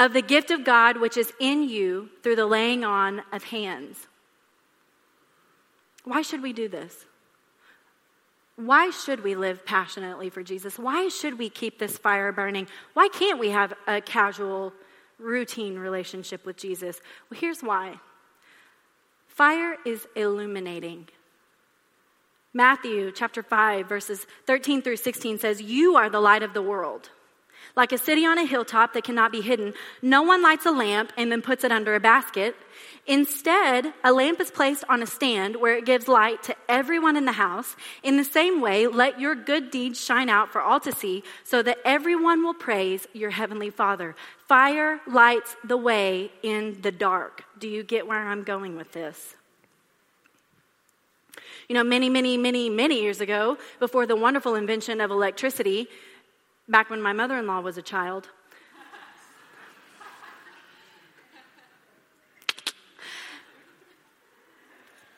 of 0.00 0.14
the 0.14 0.22
gift 0.22 0.50
of 0.50 0.64
God 0.64 0.96
which 0.96 1.18
is 1.18 1.30
in 1.38 1.68
you 1.68 2.08
through 2.22 2.36
the 2.36 2.46
laying 2.46 2.84
on 2.84 3.20
of 3.32 3.44
hands. 3.44 4.06
Why 6.04 6.22
should 6.22 6.42
we 6.42 6.54
do 6.54 6.68
this? 6.68 7.04
Why 8.56 8.88
should 8.88 9.22
we 9.22 9.34
live 9.34 9.66
passionately 9.66 10.30
for 10.30 10.42
Jesus? 10.42 10.78
Why 10.78 11.08
should 11.08 11.38
we 11.38 11.50
keep 11.50 11.78
this 11.78 11.98
fire 11.98 12.32
burning? 12.32 12.66
Why 12.94 13.08
can't 13.12 13.38
we 13.38 13.50
have 13.50 13.74
a 13.86 14.00
casual, 14.00 14.72
routine 15.18 15.78
relationship 15.78 16.46
with 16.46 16.56
Jesus? 16.56 16.98
Well, 17.30 17.38
here's 17.38 17.60
why 17.62 18.00
fire 19.26 19.76
is 19.84 20.06
illuminating. 20.16 21.08
Matthew 22.54 23.12
chapter 23.12 23.42
5, 23.42 23.86
verses 23.86 24.26
13 24.46 24.80
through 24.80 24.96
16 24.96 25.38
says, 25.38 25.60
You 25.60 25.96
are 25.96 26.08
the 26.08 26.20
light 26.20 26.42
of 26.42 26.54
the 26.54 26.62
world. 26.62 27.10
Like 27.76 27.92
a 27.92 27.98
city 27.98 28.26
on 28.26 28.38
a 28.38 28.44
hilltop 28.44 28.94
that 28.94 29.04
cannot 29.04 29.32
be 29.32 29.40
hidden, 29.40 29.74
no 30.02 30.22
one 30.22 30.42
lights 30.42 30.66
a 30.66 30.70
lamp 30.70 31.12
and 31.16 31.30
then 31.30 31.42
puts 31.42 31.64
it 31.64 31.70
under 31.70 31.94
a 31.94 32.00
basket. 32.00 32.56
Instead, 33.06 33.92
a 34.04 34.12
lamp 34.12 34.40
is 34.40 34.50
placed 34.50 34.84
on 34.88 35.02
a 35.02 35.06
stand 35.06 35.56
where 35.56 35.76
it 35.76 35.86
gives 35.86 36.06
light 36.06 36.42
to 36.44 36.54
everyone 36.68 37.16
in 37.16 37.24
the 37.24 37.32
house. 37.32 37.74
In 38.02 38.16
the 38.16 38.24
same 38.24 38.60
way, 38.60 38.86
let 38.86 39.20
your 39.20 39.34
good 39.34 39.70
deeds 39.70 40.00
shine 40.00 40.28
out 40.28 40.50
for 40.50 40.60
all 40.60 40.80
to 40.80 40.92
see, 40.92 41.22
so 41.44 41.62
that 41.62 41.78
everyone 41.84 42.44
will 42.44 42.54
praise 42.54 43.06
your 43.12 43.30
heavenly 43.30 43.70
Father. 43.70 44.14
Fire 44.48 45.00
lights 45.06 45.56
the 45.64 45.76
way 45.76 46.30
in 46.42 46.80
the 46.82 46.92
dark. 46.92 47.44
Do 47.58 47.68
you 47.68 47.82
get 47.82 48.06
where 48.06 48.28
I'm 48.28 48.42
going 48.42 48.76
with 48.76 48.92
this? 48.92 49.34
You 51.68 51.74
know, 51.74 51.84
many, 51.84 52.08
many, 52.08 52.36
many, 52.36 52.68
many 52.68 53.00
years 53.00 53.20
ago, 53.20 53.56
before 53.78 54.04
the 54.04 54.16
wonderful 54.16 54.56
invention 54.56 55.00
of 55.00 55.10
electricity, 55.10 55.88
back 56.70 56.88
when 56.88 57.02
my 57.02 57.12
mother 57.12 57.36
in 57.38 57.46
law 57.46 57.60
was 57.60 57.76
a 57.76 57.82
child. 57.82 58.28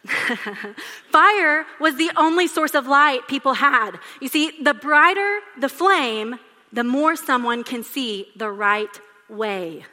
Fire 1.11 1.65
was 1.81 1.97
the 1.97 2.11
only 2.17 2.47
source 2.47 2.75
of 2.75 2.87
light 2.87 3.29
people 3.29 3.55
had. 3.55 3.93
You 4.21 4.29
see, 4.29 4.53
the 4.63 4.75
brighter 4.75 5.41
the 5.61 5.69
flame, 5.69 6.39
the 6.73 6.85
more 6.85 7.17
someone 7.17 7.63
can 7.65 7.85
see 7.85 8.29
the 8.37 8.51
right 8.51 9.01
way. 9.29 9.85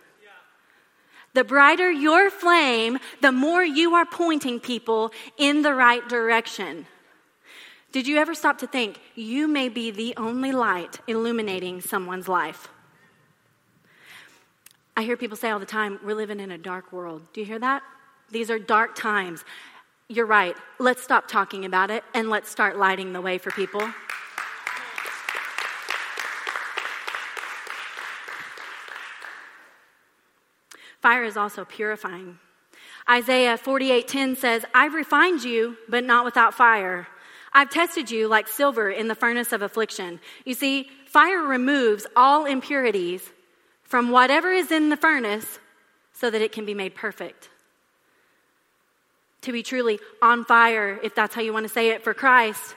The 1.33 1.43
brighter 1.43 1.91
your 1.91 2.31
flame, 2.31 2.97
the 3.21 3.31
more 3.31 3.63
you 3.63 3.93
are 3.93 4.05
pointing 4.05 4.59
people 4.59 5.11
in 5.37 5.61
the 5.61 5.75
right 5.75 6.07
direction. 6.09 6.87
Did 7.91 8.07
you 8.07 8.17
ever 8.17 8.35
stop 8.35 8.59
to 8.59 8.67
think 8.67 8.99
you 9.15 9.47
may 9.47 9.67
be 9.67 9.89
the 9.89 10.13
only 10.15 10.51
light 10.51 10.99
illuminating 11.07 11.81
someone's 11.81 12.27
life? 12.27 12.67
I 14.95 15.03
hear 15.03 15.17
people 15.17 15.37
say 15.37 15.49
all 15.49 15.59
the 15.59 15.65
time, 15.65 15.99
we're 16.03 16.13
living 16.13 16.39
in 16.39 16.51
a 16.51 16.57
dark 16.57 16.91
world. 16.91 17.23
Do 17.33 17.41
you 17.41 17.47
hear 17.47 17.57
that? 17.59 17.81
These 18.29 18.51
are 18.51 18.59
dark 18.59 18.95
times. 18.95 19.43
You're 20.07 20.27
right. 20.27 20.55
Let's 20.77 21.01
stop 21.01 21.27
talking 21.27 21.65
about 21.65 21.89
it 21.89 22.03
and 22.13 22.29
let's 22.29 22.49
start 22.49 22.77
lighting 22.77 23.13
the 23.13 23.21
way 23.21 23.39
for 23.39 23.49
people. 23.51 23.89
Fire 31.01 31.23
is 31.23 31.37
also 31.37 31.65
purifying. 31.65 32.39
Isaiah 33.09 33.57
48:10 33.57 34.35
says, 34.35 34.65
"I've 34.75 34.93
refined 34.93 35.43
you, 35.43 35.77
but 35.87 36.03
not 36.03 36.25
without 36.25 36.53
fire." 36.53 37.07
I've 37.53 37.69
tested 37.69 38.11
you 38.11 38.27
like 38.27 38.47
silver 38.47 38.89
in 38.89 39.07
the 39.07 39.15
furnace 39.15 39.51
of 39.51 39.61
affliction. 39.61 40.19
You 40.45 40.53
see, 40.53 40.89
fire 41.07 41.41
removes 41.43 42.05
all 42.15 42.45
impurities 42.45 43.21
from 43.83 44.11
whatever 44.11 44.51
is 44.51 44.71
in 44.71 44.89
the 44.89 44.97
furnace 44.97 45.59
so 46.13 46.29
that 46.29 46.41
it 46.41 46.51
can 46.51 46.65
be 46.65 46.73
made 46.73 46.95
perfect. 46.95 47.49
To 49.43 49.51
be 49.51 49.63
truly 49.63 49.99
on 50.21 50.45
fire, 50.45 50.99
if 51.01 51.15
that's 51.15 51.33
how 51.33 51.41
you 51.41 51.53
want 51.53 51.65
to 51.65 51.73
say 51.73 51.89
it, 51.89 52.03
for 52.03 52.13
Christ, 52.13 52.75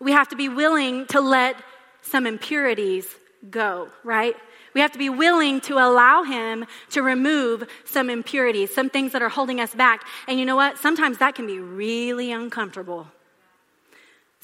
we 0.00 0.12
have 0.12 0.28
to 0.28 0.36
be 0.36 0.48
willing 0.48 1.06
to 1.06 1.20
let 1.20 1.56
some 2.02 2.26
impurities 2.26 3.06
go, 3.50 3.88
right? 4.04 4.34
We 4.74 4.80
have 4.80 4.92
to 4.92 4.98
be 4.98 5.08
willing 5.08 5.60
to 5.62 5.74
allow 5.74 6.22
Him 6.22 6.66
to 6.90 7.02
remove 7.02 7.68
some 7.84 8.10
impurities, 8.10 8.74
some 8.74 8.90
things 8.90 9.12
that 9.12 9.22
are 9.22 9.28
holding 9.28 9.60
us 9.60 9.74
back. 9.74 10.06
And 10.28 10.38
you 10.38 10.46
know 10.46 10.56
what? 10.56 10.78
Sometimes 10.78 11.18
that 11.18 11.34
can 11.34 11.46
be 11.46 11.58
really 11.58 12.32
uncomfortable. 12.32 13.08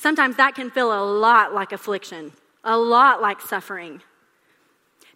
Sometimes 0.01 0.37
that 0.37 0.55
can 0.55 0.71
feel 0.71 0.91
a 0.91 1.05
lot 1.05 1.53
like 1.53 1.73
affliction, 1.73 2.33
a 2.65 2.75
lot 2.79 3.21
like 3.21 3.39
suffering. 3.39 4.01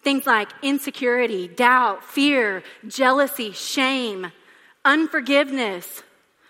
Things 0.02 0.26
like 0.26 0.50
insecurity, 0.60 1.48
doubt, 1.48 2.04
fear, 2.04 2.62
jealousy, 2.86 3.52
shame, 3.52 4.30
unforgiveness, 4.84 6.02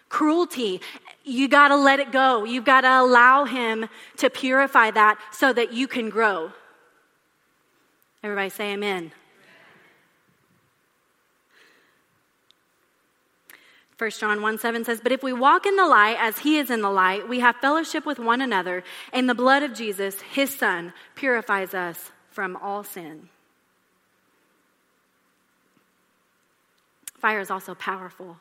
cruelty. 0.09 0.81
You 1.23 1.47
got 1.47 1.69
to 1.69 1.77
let 1.77 2.01
it 2.01 2.11
go. 2.11 2.43
You've 2.43 2.65
got 2.65 2.81
to 2.81 3.01
allow 3.01 3.45
Him 3.45 3.89
to 4.17 4.29
purify 4.29 4.91
that 4.91 5.21
so 5.31 5.53
that 5.53 5.73
you 5.73 5.87
can 5.87 6.11
grow. 6.11 6.51
Everybody 8.25 8.51
say 8.51 8.73
amen. 8.73 9.13
1 13.97 14.11
John 14.11 14.43
1 14.43 14.59
7 14.59 14.85
says, 14.85 15.01
But 15.01 15.13
if 15.13 15.23
we 15.23 15.33
walk 15.33 15.67
in 15.67 15.77
the 15.77 15.87
light 15.87 16.17
as 16.19 16.39
he 16.39 16.59
is 16.59 16.71
in 16.71 16.81
the 16.81 16.91
light, 16.91 17.29
we 17.29 17.41
have 17.41 17.57
fellowship 17.57 18.05
with 18.05 18.19
one 18.19 18.41
another, 18.41 18.83
and 19.13 19.29
the 19.29 19.35
blood 19.35 19.63
of 19.63 19.73
Jesus, 19.73 20.21
his 20.21 20.53
son, 20.53 20.93
purifies 21.15 21.75
us 21.75 22.11
from 22.31 22.57
all 22.57 22.83
sin. 22.83 23.29
Fire 27.19 27.41
is 27.41 27.51
also 27.51 27.75
powerful. 27.75 28.37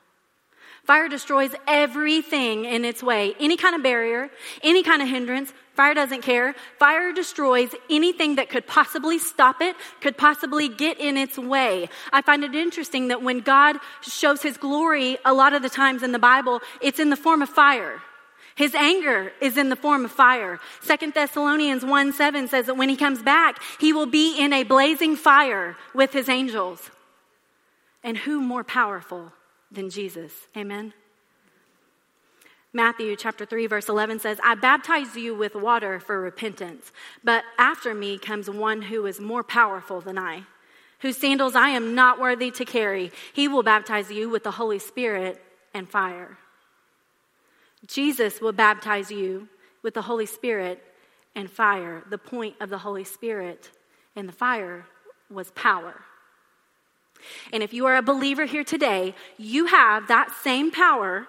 Fire 0.84 1.08
destroys 1.08 1.52
everything 1.66 2.66
in 2.66 2.84
its 2.84 3.02
way. 3.02 3.36
Any 3.40 3.56
kind 3.56 3.74
of 3.74 3.82
barrier, 3.82 4.30
any 4.62 4.84
kind 4.84 5.02
of 5.02 5.08
hindrance, 5.08 5.54
fire 5.76 5.94
doesn't 5.94 6.24
care. 6.24 6.56
Fire 6.78 7.14
destroys 7.14 7.74
anything 7.90 8.36
that 8.36 8.50
could 8.50 8.68
possibly 8.68 9.18
stop 9.18 9.62
it, 9.62 9.78
could 10.02 10.18
possibly 10.18 10.68
get 10.68 11.00
in 11.00 11.16
its 11.16 11.38
way. 11.38 11.88
I 12.12 12.22
find 12.22 12.44
it 12.44 12.54
interesting 12.54 13.08
that 13.08 13.22
when 13.22 13.40
God 13.40 13.78
shows 14.02 14.42
his 14.42 14.58
glory, 14.58 15.18
a 15.24 15.34
lot 15.34 15.54
of 15.54 15.62
the 15.62 15.70
times 15.70 16.04
in 16.04 16.12
the 16.12 16.20
Bible, 16.20 16.60
it's 16.82 17.00
in 17.00 17.10
the 17.10 17.16
form 17.16 17.42
of 17.42 17.48
fire. 17.48 18.02
His 18.56 18.76
anger 18.76 19.32
is 19.40 19.58
in 19.58 19.70
the 19.70 19.78
form 19.78 20.04
of 20.04 20.12
fire. 20.12 20.60
Second 20.82 21.14
Thessalonians 21.14 21.86
1 21.86 22.12
7 22.12 22.50
says 22.50 22.66
that 22.66 22.76
when 22.76 22.90
he 22.90 22.98
comes 22.98 23.24
back, 23.24 23.58
he 23.80 23.94
will 23.94 24.06
be 24.06 24.38
in 24.38 24.52
a 24.52 24.64
blazing 24.64 25.16
fire 25.16 25.78
with 25.96 26.12
his 26.12 26.28
angels. 26.28 26.92
And 28.04 28.18
who 28.18 28.42
more 28.42 28.66
powerful 28.66 29.32
than 29.74 29.90
Jesus? 29.90 30.48
Amen. 30.56 30.94
Matthew 32.72 33.16
chapter 33.16 33.46
3 33.46 33.68
verse 33.68 33.88
11 33.90 34.20
says, 34.20 34.40
"I 34.44 34.56
baptize 34.56 35.16
you 35.16 35.36
with 35.36 35.56
water 35.56 36.00
for 36.00 36.20
repentance, 36.20 36.92
but 37.24 37.44
after 37.58 37.94
me 37.94 38.18
comes 38.18 38.50
one 38.50 38.84
who 38.84 39.06
is 39.06 39.20
more 39.20 39.44
powerful 39.44 40.02
than 40.02 40.18
I, 40.18 40.46
whose 41.00 41.18
sandals 41.18 41.56
I 41.56 41.70
am 41.70 41.94
not 41.94 42.20
worthy 42.20 42.50
to 42.52 42.66
carry. 42.66 43.12
He 43.32 43.48
will 43.48 43.62
baptize 43.62 44.12
you 44.12 44.30
with 44.30 44.44
the 44.44 44.52
Holy 44.52 44.80
Spirit 44.80 45.44
and 45.74 45.90
fire." 45.90 46.38
Jesus 47.86 48.42
will 48.42 48.54
baptize 48.54 49.12
you 49.12 49.50
with 49.82 49.94
the 49.94 50.04
Holy 50.04 50.26
Spirit 50.26 50.82
and 51.36 51.52
fire. 51.52 52.04
The 52.08 52.18
point 52.18 52.56
of 52.60 52.70
the 52.70 52.80
Holy 52.80 53.04
Spirit 53.04 53.70
and 54.16 54.28
the 54.28 54.34
fire 54.34 54.88
was 55.30 55.52
power. 55.52 56.06
And 57.52 57.64
if 57.64 57.74
you 57.74 57.86
are 57.86 57.96
a 57.96 58.02
believer 58.02 58.46
here 58.46 58.64
today, 58.64 59.16
you 59.38 59.66
have 59.68 60.08
that 60.08 60.32
same 60.44 60.72
power 60.72 61.28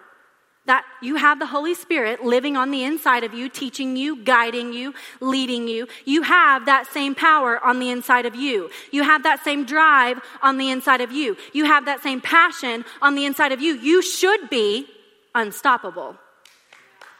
that 0.66 0.84
you 1.02 1.16
have 1.16 1.38
the 1.38 1.46
Holy 1.46 1.74
Spirit 1.74 2.24
living 2.24 2.56
on 2.56 2.70
the 2.70 2.84
inside 2.84 3.22
of 3.22 3.34
you, 3.34 3.48
teaching 3.48 3.96
you, 3.96 4.16
guiding 4.24 4.72
you, 4.72 4.94
leading 5.20 5.68
you. 5.68 5.86
You 6.06 6.22
have 6.22 6.66
that 6.66 6.86
same 6.86 7.14
power 7.14 7.62
on 7.62 7.78
the 7.80 7.90
inside 7.90 8.24
of 8.24 8.34
you. 8.34 8.70
You 8.90 9.02
have 9.02 9.24
that 9.24 9.44
same 9.44 9.66
drive 9.66 10.20
on 10.42 10.56
the 10.56 10.70
inside 10.70 11.02
of 11.02 11.12
you. 11.12 11.36
You 11.52 11.66
have 11.66 11.84
that 11.84 12.02
same 12.02 12.20
passion 12.20 12.84
on 13.02 13.14
the 13.14 13.26
inside 13.26 13.52
of 13.52 13.60
you. 13.60 13.74
You 13.74 14.00
should 14.00 14.48
be 14.48 14.86
unstoppable. 15.34 16.16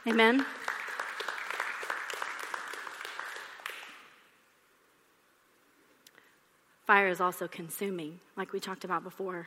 Amen. 0.06 0.46
Fire 6.86 7.08
is 7.08 7.20
also 7.20 7.48
consuming, 7.48 8.20
like 8.36 8.52
we 8.52 8.60
talked 8.60 8.84
about 8.84 9.02
before. 9.02 9.46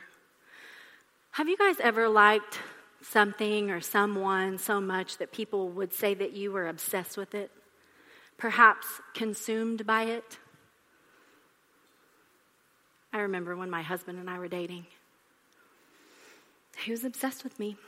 Have 1.32 1.48
you 1.48 1.56
guys 1.56 1.76
ever 1.78 2.08
liked 2.08 2.58
something 3.00 3.70
or 3.70 3.80
someone 3.80 4.58
so 4.58 4.80
much 4.80 5.18
that 5.18 5.32
people 5.32 5.68
would 5.68 5.92
say 5.92 6.14
that 6.14 6.32
you 6.32 6.50
were 6.50 6.66
obsessed 6.66 7.16
with 7.16 7.34
it? 7.36 7.52
Perhaps 8.38 8.86
consumed 9.14 9.86
by 9.86 10.04
it? 10.04 10.38
I 13.12 13.20
remember 13.20 13.56
when 13.56 13.70
my 13.70 13.82
husband 13.82 14.18
and 14.18 14.28
I 14.28 14.38
were 14.38 14.48
dating, 14.48 14.86
he 16.84 16.90
was 16.90 17.04
obsessed 17.04 17.44
with 17.44 17.58
me. 17.58 17.76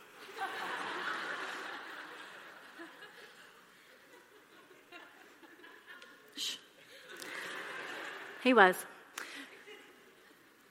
He 8.43 8.55
was 8.55 8.87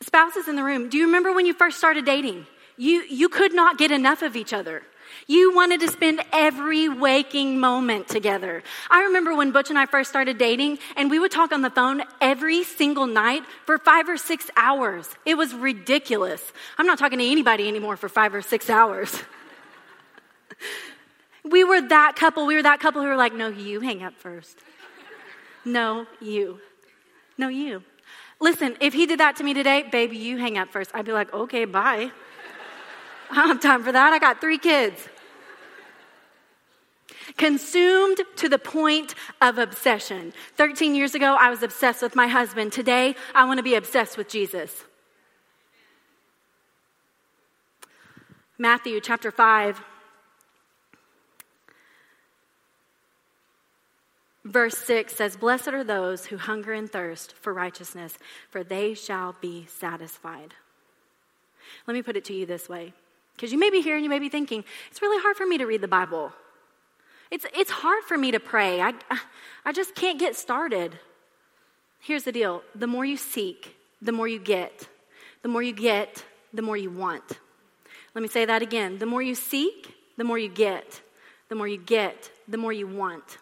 spouses 0.10 0.48
in 0.48 0.56
the 0.56 0.64
room, 0.64 0.90
do 0.90 0.98
you 0.98 1.06
remember 1.06 1.32
when 1.32 1.46
you 1.46 1.54
first 1.54 1.78
started 1.78 2.04
dating? 2.04 2.48
You, 2.78 3.04
you 3.04 3.30
could 3.30 3.54
not 3.54 3.78
get 3.78 3.92
enough 3.92 4.24
of 4.24 4.36
each 4.36 4.54
other. 4.54 4.82
You 5.28 5.54
wanted 5.54 5.82
to 5.82 5.88
spend 5.88 6.24
every 6.34 6.90
waking 6.90 7.60
moment 7.60 8.08
together. 8.08 8.64
I 8.90 9.04
remember 9.04 9.36
when 9.36 9.52
Butch 9.52 9.70
and 9.70 9.78
I 9.78 9.86
first 9.86 10.10
started 10.10 10.40
dating, 10.40 10.80
and 10.98 11.12
we 11.12 11.20
would 11.20 11.30
talk 11.30 11.52
on 11.52 11.62
the 11.62 11.70
phone 11.70 12.02
every 12.20 12.64
single 12.64 13.06
night 13.06 13.44
for 13.68 13.78
five 13.78 14.10
or 14.10 14.18
six 14.18 14.50
hours. 14.58 15.08
It 15.28 15.36
was 15.36 15.54
ridiculous. 15.54 16.42
I'm 16.80 16.88
not 16.88 16.98
talking 16.98 17.20
to 17.20 17.26
anybody 17.26 17.68
anymore 17.68 17.96
for 17.96 18.10
five 18.10 18.34
or 18.34 18.42
six 18.42 18.68
hours. 18.68 19.16
we 21.44 21.64
were 21.64 21.82
that 21.82 22.16
couple. 22.16 22.48
We 22.48 22.56
were 22.56 22.64
that 22.64 22.80
couple 22.80 23.04
who 23.04 23.08
were 23.10 23.16
like, 23.16 23.36
no, 23.36 23.50
you 23.50 23.80
hang 23.82 24.02
up 24.02 24.16
first. 24.18 24.58
No, 25.66 26.08
you. 26.20 26.60
No, 27.38 27.50
you. 27.50 27.84
Listen, 28.42 28.78
if 28.80 28.94
he 28.94 29.06
did 29.06 29.20
that 29.20 29.36
to 29.38 29.44
me 29.44 29.54
today, 29.54 29.84
baby, 29.92 30.18
you 30.18 30.38
hang 30.38 30.58
up 30.58 30.70
first. 30.70 30.92
I'd 30.94 31.06
be 31.06 31.12
like, 31.12 31.34
okay, 31.34 31.66
bye. 31.66 32.12
I 33.32 33.36
don't 33.36 33.48
have 33.48 33.62
time 33.62 33.84
for 33.84 33.92
that. 33.92 34.14
I 34.14 34.20
got 34.20 34.40
three 34.40 34.58
kids. 34.58 35.10
Consumed 37.38 38.22
to 38.38 38.50
the 38.50 38.58
point 38.58 39.14
of 39.42 39.58
obsession. 39.58 40.34
13 40.56 40.96
years 40.96 41.16
ago, 41.16 41.36
I 41.40 41.50
was 41.50 41.64
obsessed 41.64 42.02
with 42.02 42.16
my 42.16 42.28
husband. 42.28 42.72
Today, 42.72 43.16
I 43.36 43.46
want 43.46 43.58
to 43.58 43.64
be 43.64 43.76
obsessed 43.76 44.18
with 44.18 44.30
Jesus. 44.30 44.84
Matthew 48.58 49.00
chapter 49.00 49.32
5, 49.32 49.82
Verse 54.50 54.76
6 54.80 55.16
says, 55.16 55.38
Blessed 55.38 55.68
are 55.68 55.84
those 55.84 56.26
who 56.26 56.38
hunger 56.38 56.74
and 56.74 56.92
thirst 56.92 57.34
for 57.34 57.54
righteousness, 57.54 58.18
for 58.50 58.64
they 58.64 58.96
shall 58.96 59.36
be 59.40 59.68
satisfied. 59.68 60.56
Let 61.86 61.94
me 61.94 62.02
put 62.02 62.18
it 62.18 62.26
to 62.26 62.34
you 62.34 62.48
this 62.48 62.68
way, 62.68 62.94
because 63.36 63.52
you 63.52 63.60
may 63.60 63.70
be 63.70 63.82
here 63.82 63.94
and 63.94 64.04
you 64.04 64.10
may 64.10 64.18
be 64.18 64.28
thinking, 64.28 64.64
it's 64.90 65.04
really 65.04 65.22
hard 65.22 65.38
for 65.38 65.46
me 65.46 65.60
to 65.60 65.66
read 65.66 65.82
the 65.82 65.88
Bible. 65.88 66.34
It's, 67.30 67.46
it's 67.56 67.70
hard 67.70 68.04
for 68.06 68.18
me 68.18 68.32
to 68.32 68.40
pray. 68.40 68.82
I, 68.82 68.96
I 69.66 69.72
just 69.72 69.94
can't 69.94 70.18
get 70.18 70.36
started. 70.36 70.98
Here's 72.00 72.24
the 72.24 72.32
deal 72.32 72.64
the 72.74 72.88
more 72.88 73.06
you 73.06 73.18
seek, 73.18 73.76
the 74.02 74.12
more 74.12 74.28
you 74.28 74.40
get. 74.40 74.88
The 75.44 75.50
more 75.50 75.62
you 75.62 75.74
get, 75.74 76.26
the 76.54 76.64
more 76.64 76.76
you 76.76 76.90
want. 76.90 77.40
Let 78.16 78.24
me 78.24 78.28
say 78.28 78.46
that 78.46 78.64
again. 78.64 78.98
The 78.98 79.06
more 79.06 79.22
you 79.22 79.36
seek, 79.36 79.96
the 80.18 80.24
more 80.24 80.40
you 80.40 80.50
get. 80.50 81.02
The 81.50 81.56
more 81.56 81.68
you 81.68 81.78
get, 81.78 82.32
the 82.48 82.58
more 82.58 82.74
you 82.74 82.88
want. 82.88 83.38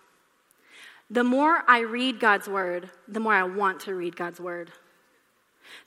The 1.10 1.24
more 1.24 1.64
I 1.68 1.80
read 1.80 2.20
God's 2.20 2.48
word, 2.48 2.90
the 3.08 3.20
more 3.20 3.34
I 3.34 3.44
want 3.44 3.82
to 3.82 3.96
read 3.96 4.16
God's 4.16 4.40
word. 4.40 4.72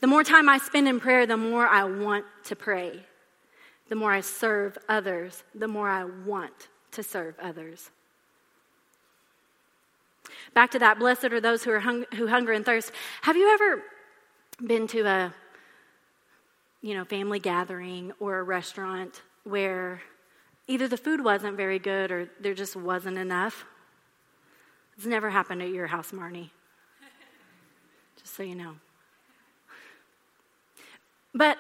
The 0.01 0.07
more 0.07 0.25
time 0.25 0.49
I 0.49 0.59
spend 0.59 0.89
in 0.89 1.01
prayer, 1.01 1.27
the 1.27 1.37
more 1.37 1.67
I 1.67 1.85
want 1.85 2.25
to 2.45 2.57
pray. 2.57 3.05
The 3.89 3.97
more 3.97 4.13
I 4.13 4.21
serve 4.21 4.79
others, 4.89 5.43
the 5.55 5.69
more 5.69 5.89
I 5.89 6.05
want 6.05 6.69
to 6.93 7.03
serve 7.03 7.35
others. 7.41 7.91
Back 10.55 10.71
to 10.73 10.79
that, 10.79 10.99
blessed 10.99 11.25
are 11.25 11.41
those 11.41 11.65
who, 11.65 11.71
are 11.73 11.81
hung, 11.81 12.05
who 12.15 12.27
hunger 12.27 12.53
and 12.53 12.65
thirst. 12.65 12.93
Have 13.23 13.37
you 13.37 13.53
ever 13.53 13.83
been 14.67 14.87
to 14.89 15.07
a 15.07 15.35
you 16.83 16.95
know, 16.95 17.05
family 17.05 17.39
gathering 17.39 18.13
or 18.21 18.39
a 18.39 18.43
restaurant 18.43 19.23
where 19.45 20.01
either 20.67 20.89
the 20.89 20.97
food 20.97 21.23
wasn't 21.23 21.57
very 21.57 21.79
good 21.79 22.11
or 22.11 22.31
there 22.41 22.55
just 22.55 22.75
wasn't 22.75 23.19
enough? 23.19 23.65
It's 25.01 25.07
never 25.07 25.31
happened 25.31 25.63
at 25.63 25.71
your 25.71 25.87
house, 25.87 26.11
Marnie. 26.13 26.51
Just 28.19 28.35
so 28.35 28.43
you 28.43 28.55
know. 28.55 28.75
But 31.35 31.57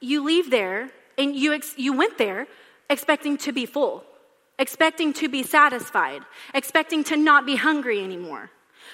you 0.00 0.24
leave 0.24 0.50
there 0.50 0.90
and 1.16 1.36
you, 1.36 1.52
ex- 1.52 1.78
you 1.78 1.96
went 1.96 2.18
there 2.18 2.48
expecting 2.88 3.38
to 3.38 3.52
be 3.52 3.64
full, 3.64 4.02
expecting 4.58 5.12
to 5.12 5.28
be 5.28 5.44
satisfied, 5.44 6.22
expecting 6.52 7.04
to 7.04 7.16
not 7.16 7.46
be 7.46 7.54
hungry 7.54 8.02
anymore. 8.02 8.50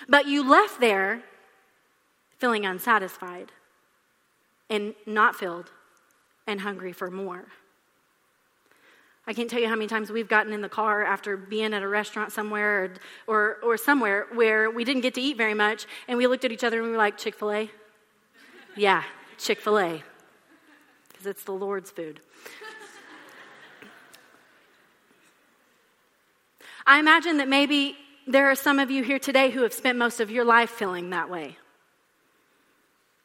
But 0.06 0.26
you 0.26 0.46
left 0.46 0.78
there 0.78 1.22
feeling 2.36 2.66
unsatisfied 2.66 3.50
and 4.68 4.94
not 5.06 5.36
filled 5.36 5.70
and 6.46 6.60
hungry 6.60 6.92
for 6.92 7.10
more. 7.10 7.46
I 9.26 9.32
can't 9.32 9.50
tell 9.50 9.60
you 9.60 9.68
how 9.68 9.74
many 9.74 9.88
times 9.88 10.10
we've 10.10 10.28
gotten 10.28 10.52
in 10.52 10.60
the 10.60 10.68
car 10.68 11.02
after 11.02 11.36
being 11.36 11.74
at 11.74 11.82
a 11.82 11.88
restaurant 11.88 12.30
somewhere 12.30 12.84
or, 12.84 12.92
or, 13.26 13.56
or 13.62 13.76
somewhere 13.76 14.26
where 14.32 14.70
we 14.70 14.84
didn't 14.84 15.02
get 15.02 15.14
to 15.14 15.20
eat 15.20 15.36
very 15.36 15.54
much, 15.54 15.86
and 16.06 16.16
we 16.16 16.26
looked 16.28 16.44
at 16.44 16.52
each 16.52 16.62
other 16.62 16.78
and 16.78 16.86
we 16.86 16.92
were 16.92 16.96
like, 16.96 17.18
Chick 17.18 17.34
fil 17.34 17.50
A? 17.50 17.70
yeah, 18.76 19.02
Chick 19.38 19.60
fil 19.60 19.78
A, 19.78 20.02
because 21.08 21.26
it's 21.26 21.42
the 21.44 21.52
Lord's 21.52 21.90
food. 21.90 22.20
I 26.86 27.00
imagine 27.00 27.38
that 27.38 27.48
maybe 27.48 27.96
there 28.28 28.48
are 28.48 28.54
some 28.54 28.78
of 28.78 28.92
you 28.92 29.02
here 29.02 29.18
today 29.18 29.50
who 29.50 29.62
have 29.62 29.72
spent 29.72 29.98
most 29.98 30.20
of 30.20 30.30
your 30.30 30.44
life 30.44 30.70
feeling 30.70 31.10
that 31.10 31.28
way 31.28 31.56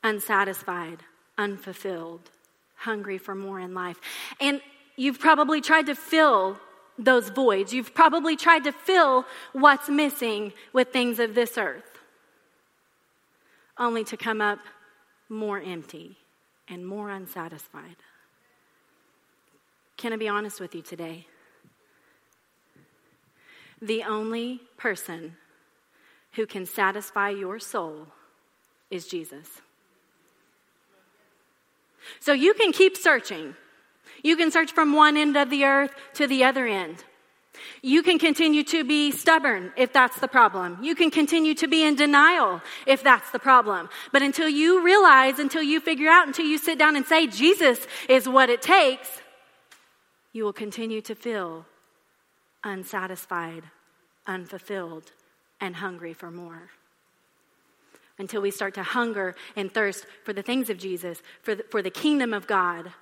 unsatisfied, 0.04 1.04
unfulfilled, 1.38 2.32
hungry 2.76 3.20
for 3.20 3.36
more 3.36 3.60
in 3.60 3.76
life. 3.76 4.00
And 4.40 4.62
you've 4.96 5.20
probably 5.20 5.62
tried 5.62 5.88
to 5.88 5.96
fill 5.96 6.58
those 6.98 7.30
voids. 7.30 7.74
You've 7.74 7.94
probably 7.94 8.36
tried 8.36 8.64
to 8.66 8.72
fill 8.72 9.26
what's 9.54 9.90
missing 9.90 10.54
with 10.74 10.90
things 10.90 11.20
of 11.20 11.36
this 11.36 11.58
earth, 11.58 12.00
only 13.78 14.04
to 14.06 14.18
come 14.18 14.42
up 14.42 14.60
more 15.30 15.60
empty 15.60 16.18
and 16.68 16.86
more 16.86 17.10
unsatisfied. 17.10 17.98
Can 19.98 20.14
I 20.14 20.16
be 20.16 20.28
honest 20.28 20.60
with 20.60 20.74
you 20.76 20.82
today? 20.82 21.28
The 23.82 24.04
only 24.04 24.62
person 24.78 25.36
who 26.34 26.46
can 26.46 26.66
satisfy 26.66 27.30
your 27.30 27.60
soul 27.60 28.08
is 28.90 29.08
Jesus. 29.08 29.62
So 32.20 32.34
you 32.34 32.54
can 32.54 32.72
keep 32.72 32.98
searching. 32.98 33.56
You 34.24 34.36
can 34.36 34.52
search 34.52 34.72
from 34.72 34.94
one 34.94 35.18
end 35.18 35.38
of 35.38 35.50
the 35.50 35.66
earth 35.66 35.94
to 36.16 36.28
the 36.28 36.44
other 36.44 36.68
end. 36.68 37.04
You 37.82 38.04
can 38.04 38.20
continue 38.20 38.64
to 38.66 38.84
be 38.84 39.12
stubborn 39.12 39.74
if 39.76 39.92
that's 39.92 40.20
the 40.20 40.28
problem. 40.28 40.80
You 40.82 40.96
can 40.96 41.12
continue 41.12 41.54
to 41.56 41.68
be 41.68 41.84
in 41.84 41.96
denial 41.96 42.62
if 42.86 43.04
that's 43.04 43.30
the 43.32 43.40
problem. 43.40 43.90
But 44.12 44.22
until 44.22 44.48
you 44.48 44.84
realize, 44.84 45.40
until 45.40 45.64
you 45.64 45.80
figure 45.80 46.10
out, 46.10 46.28
until 46.28 46.46
you 46.46 46.58
sit 46.58 46.78
down 46.78 46.96
and 46.96 47.06
say, 47.06 47.28
Jesus 47.28 47.86
is 48.08 48.28
what 48.28 48.50
it 48.50 48.62
takes, 48.62 49.22
you 50.32 50.44
will 50.44 50.54
continue 50.54 51.02
to 51.02 51.16
feel 51.16 51.66
unsatisfied, 52.64 53.64
unfulfilled, 54.28 55.12
and 55.60 55.76
hungry 55.76 56.14
for 56.14 56.32
more 56.32 56.70
until 58.18 58.42
we 58.42 58.52
start 58.52 58.76
to 58.76 58.84
hunger 58.84 59.36
and 59.56 59.74
thirst 59.74 60.06
for 60.24 60.32
the 60.32 60.44
things 60.44 60.70
of 60.70 60.78
Jesus, 60.78 61.22
for 61.42 61.56
the, 61.56 61.64
for 61.70 61.82
the 61.82 61.90
kingdom 61.90 62.34
of 62.34 62.46
God, 62.46 62.94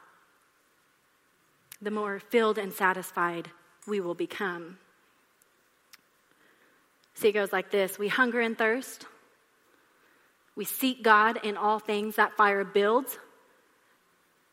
the 1.82 1.92
more 1.92 2.20
filled 2.20 2.58
and 2.58 2.74
satisfied 2.74 3.50
we 3.88 4.00
will 4.00 4.16
become. 4.16 4.78
See, 7.14 7.30
it 7.30 7.34
goes 7.34 7.52
like 7.52 7.72
this 7.72 7.98
We 8.00 8.08
hunger 8.08 8.40
and 8.40 8.58
thirst. 8.58 9.06
We 10.56 10.66
seek 10.66 11.04
God 11.04 11.40
in 11.44 11.56
all 11.56 11.80
things. 11.80 12.16
That 12.16 12.36
fire 12.36 12.64
builds, 12.64 13.18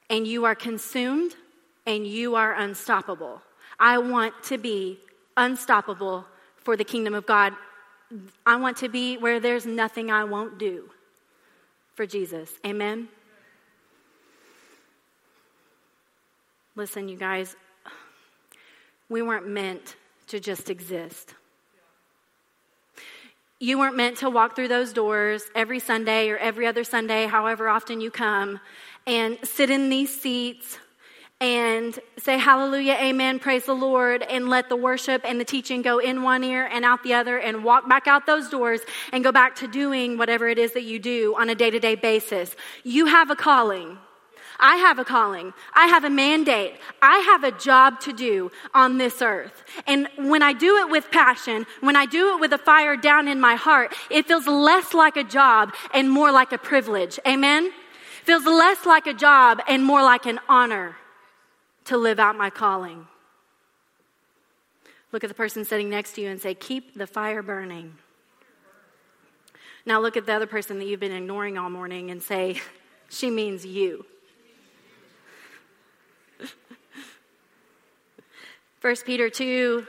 and 0.08 0.26
you 0.26 0.44
are 0.44 0.54
consumed, 0.54 1.34
and 1.84 2.06
you 2.06 2.36
are 2.36 2.54
unstoppable. 2.54 3.42
I 3.78 3.98
want 3.98 4.34
to 4.44 4.58
be 4.58 4.98
unstoppable 5.36 6.24
for 6.56 6.76
the 6.76 6.84
kingdom 6.84 7.14
of 7.14 7.26
God 7.26 7.52
I 8.44 8.56
want 8.56 8.76
to 8.78 8.88
be 8.88 9.16
where 9.16 9.40
there's 9.40 9.66
nothing 9.66 10.10
I 10.10 10.24
won't 10.24 10.58
do 10.58 10.90
for 11.94 12.06
Jesus. 12.06 12.50
Amen? 12.64 13.08
Listen, 16.76 17.08
you 17.08 17.16
guys, 17.16 17.56
we 19.08 19.22
weren't 19.22 19.48
meant 19.48 19.96
to 20.26 20.38
just 20.38 20.68
exist. 20.68 21.32
You 23.58 23.78
weren't 23.78 23.96
meant 23.96 24.18
to 24.18 24.28
walk 24.28 24.54
through 24.54 24.68
those 24.68 24.92
doors 24.92 25.42
every 25.54 25.78
Sunday 25.78 26.28
or 26.28 26.36
every 26.36 26.66
other 26.66 26.84
Sunday, 26.84 27.24
however 27.24 27.66
often 27.66 28.02
you 28.02 28.10
come, 28.10 28.60
and 29.06 29.38
sit 29.42 29.70
in 29.70 29.88
these 29.88 30.20
seats 30.20 30.78
and 31.40 31.98
say 32.18 32.36
hallelujah, 32.36 32.98
amen, 33.00 33.38
praise 33.38 33.64
the 33.64 33.74
Lord, 33.74 34.22
and 34.22 34.50
let 34.50 34.68
the 34.68 34.76
worship 34.76 35.22
and 35.24 35.40
the 35.40 35.46
teaching 35.46 35.80
go 35.80 35.98
in 35.98 36.22
one 36.22 36.44
ear 36.44 36.68
and 36.70 36.84
out 36.84 37.02
the 37.02 37.14
other, 37.14 37.38
and 37.38 37.64
walk 37.64 37.88
back 37.88 38.06
out 38.06 38.26
those 38.26 38.50
doors 38.50 38.82
and 39.12 39.24
go 39.24 39.32
back 39.32 39.56
to 39.56 39.66
doing 39.66 40.18
whatever 40.18 40.46
it 40.46 40.58
is 40.58 40.72
that 40.72 40.84
you 40.84 40.98
do 40.98 41.34
on 41.38 41.48
a 41.48 41.54
day 41.54 41.70
to 41.70 41.80
day 41.80 41.94
basis. 41.94 42.54
You 42.84 43.06
have 43.06 43.30
a 43.30 43.36
calling. 43.36 43.96
I 44.58 44.76
have 44.76 44.98
a 44.98 45.04
calling. 45.04 45.52
I 45.74 45.86
have 45.86 46.04
a 46.04 46.10
mandate. 46.10 46.74
I 47.02 47.18
have 47.18 47.44
a 47.44 47.52
job 47.52 48.00
to 48.00 48.12
do 48.12 48.50
on 48.74 48.98
this 48.98 49.20
earth. 49.20 49.64
And 49.86 50.08
when 50.16 50.42
I 50.42 50.52
do 50.52 50.78
it 50.78 50.90
with 50.90 51.10
passion, 51.10 51.66
when 51.80 51.96
I 51.96 52.06
do 52.06 52.34
it 52.34 52.40
with 52.40 52.52
a 52.52 52.58
fire 52.58 52.96
down 52.96 53.28
in 53.28 53.40
my 53.40 53.54
heart, 53.54 53.94
it 54.10 54.26
feels 54.26 54.46
less 54.46 54.94
like 54.94 55.16
a 55.16 55.24
job 55.24 55.74
and 55.92 56.10
more 56.10 56.32
like 56.32 56.52
a 56.52 56.58
privilege. 56.58 57.18
Amen? 57.26 57.72
Feels 58.24 58.44
less 58.44 58.86
like 58.86 59.06
a 59.06 59.14
job 59.14 59.60
and 59.68 59.84
more 59.84 60.02
like 60.02 60.26
an 60.26 60.40
honor 60.48 60.96
to 61.84 61.96
live 61.96 62.18
out 62.18 62.36
my 62.36 62.50
calling. 62.50 63.06
Look 65.12 65.22
at 65.22 65.28
the 65.28 65.34
person 65.34 65.64
sitting 65.64 65.88
next 65.88 66.12
to 66.14 66.20
you 66.20 66.28
and 66.28 66.40
say, 66.40 66.54
Keep 66.54 66.94
the 66.94 67.06
fire 67.06 67.42
burning. 67.42 67.94
Now 69.84 70.00
look 70.00 70.16
at 70.16 70.26
the 70.26 70.32
other 70.32 70.46
person 70.46 70.78
that 70.80 70.86
you've 70.86 71.00
been 71.00 71.12
ignoring 71.12 71.56
all 71.56 71.70
morning 71.70 72.10
and 72.10 72.22
say, 72.22 72.60
She 73.08 73.30
means 73.30 73.64
you. 73.64 74.04
1 78.86 78.94
Peter 79.04 79.28
2, 79.28 79.84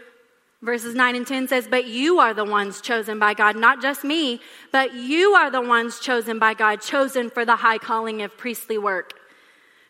verses 0.63 0.95
9 0.95 1.15
and 1.15 1.27
10 1.27 1.49
says, 1.49 1.67
But 1.69 1.86
you 1.86 2.17
are 2.17 2.33
the 2.33 2.43
ones 2.43 2.81
chosen 2.81 3.19
by 3.19 3.36
God, 3.36 3.55
not 3.55 3.79
just 3.79 4.03
me, 4.03 4.41
but 4.71 4.95
you 4.95 5.36
are 5.36 5.51
the 5.51 5.62
ones 5.62 5.99
chosen 5.99 6.39
by 6.39 6.55
God, 6.55 6.81
chosen 6.81 7.29
for 7.29 7.45
the 7.45 7.57
high 7.57 7.77
calling 7.77 8.23
of 8.23 8.36
priestly 8.36 8.79
work 8.79 9.13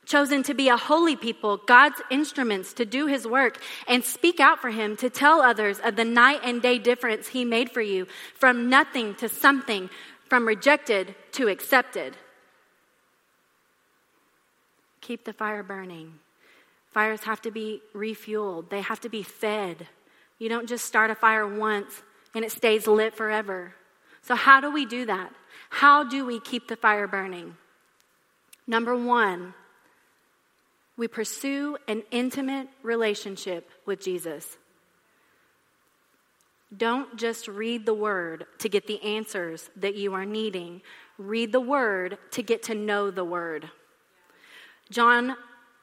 chosen 0.06 0.42
to 0.42 0.54
be 0.54 0.70
a 0.70 0.78
holy 0.78 1.16
people, 1.18 1.58
God's 1.58 2.02
instruments 2.10 2.72
to 2.74 2.86
do 2.86 3.08
his 3.08 3.28
work 3.28 3.62
and 3.90 4.04
speak 4.04 4.40
out 4.40 4.62
for 4.62 4.70
him, 4.70 4.96
to 4.98 5.10
tell 5.10 5.42
others 5.42 5.80
of 5.80 5.98
the 5.98 6.06
night 6.06 6.40
and 6.44 6.62
day 6.62 6.80
difference 6.80 7.28
he 7.28 7.44
made 7.44 7.70
for 7.70 7.82
you, 7.82 8.08
from 8.34 8.70
nothing 8.70 9.16
to 9.16 9.28
something, 9.28 9.90
from 10.30 10.48
rejected 10.48 11.14
to 11.34 11.50
accepted. 11.50 12.16
Keep 15.02 15.26
the 15.26 15.34
fire 15.34 15.62
burning. 15.62 16.20
Fires 16.98 17.26
have 17.26 17.44
to 17.44 17.52
be 17.52 17.84
refueled, 17.94 18.72
they 18.72 18.82
have 18.82 19.00
to 19.02 19.08
be 19.08 19.22
fed. 19.22 19.86
You 20.40 20.50
don't 20.50 20.68
just 20.68 20.84
start 20.84 21.12
a 21.12 21.16
fire 21.16 21.48
once 21.48 22.02
and 22.34 22.44
it 22.44 22.52
stays 22.52 22.88
lit 22.88 23.14
forever. 23.14 23.76
So, 24.24 24.34
how 24.34 24.62
do 24.62 24.72
we 24.72 24.84
do 24.88 25.06
that? 25.06 25.32
How 25.70 26.04
do 26.04 26.26
we 26.26 26.40
keep 26.40 26.68
the 26.68 26.76
fire 26.76 27.08
burning? 27.08 27.56
Number 28.66 28.96
one, 28.96 29.54
we 30.98 31.08
pursue 31.08 31.78
an 31.88 32.02
intimate 32.10 32.68
relationship 32.82 33.70
with 33.86 34.02
Jesus. 34.02 34.58
Don't 36.76 37.16
just 37.16 37.48
read 37.48 37.86
the 37.86 37.94
word 37.94 38.48
to 38.58 38.70
get 38.70 38.88
the 38.88 39.00
answers 39.04 39.70
that 39.76 39.94
you 39.94 40.16
are 40.16 40.26
needing. 40.26 40.82
Read 41.20 41.52
the 41.52 41.60
word 41.60 42.18
to 42.32 42.42
get 42.42 42.64
to 42.64 42.74
know 42.74 43.12
the 43.12 43.24
word. 43.24 43.70
John 44.90 45.36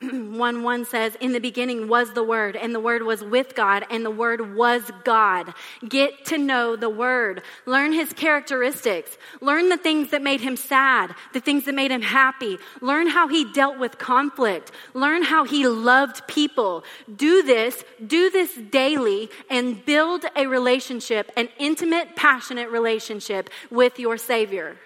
1 0.12 0.62
1 0.62 0.84
says, 0.84 1.16
In 1.20 1.32
the 1.32 1.40
beginning 1.40 1.88
was 1.88 2.12
the 2.12 2.22
Word, 2.22 2.56
and 2.56 2.74
the 2.74 2.80
Word 2.80 3.02
was 3.02 3.22
with 3.22 3.54
God, 3.54 3.84
and 3.90 4.04
the 4.04 4.10
Word 4.10 4.54
was 4.54 4.82
God. 5.04 5.54
Get 5.88 6.24
to 6.26 6.38
know 6.38 6.76
the 6.76 6.88
Word. 6.88 7.42
Learn 7.66 7.92
His 7.92 8.12
characteristics. 8.12 9.16
Learn 9.40 9.68
the 9.68 9.76
things 9.76 10.10
that 10.10 10.22
made 10.22 10.40
Him 10.40 10.56
sad, 10.56 11.14
the 11.32 11.40
things 11.40 11.64
that 11.64 11.74
made 11.74 11.90
Him 11.90 12.02
happy. 12.02 12.58
Learn 12.80 13.08
how 13.08 13.28
He 13.28 13.50
dealt 13.52 13.78
with 13.78 13.98
conflict. 13.98 14.70
Learn 14.92 15.22
how 15.22 15.44
He 15.44 15.66
loved 15.66 16.26
people. 16.26 16.84
Do 17.14 17.42
this, 17.42 17.84
do 18.06 18.30
this 18.30 18.54
daily, 18.54 19.30
and 19.50 19.84
build 19.84 20.24
a 20.36 20.46
relationship, 20.46 21.30
an 21.36 21.48
intimate, 21.58 22.16
passionate 22.16 22.70
relationship 22.70 23.50
with 23.70 23.98
your 23.98 24.16
Savior. 24.16 24.76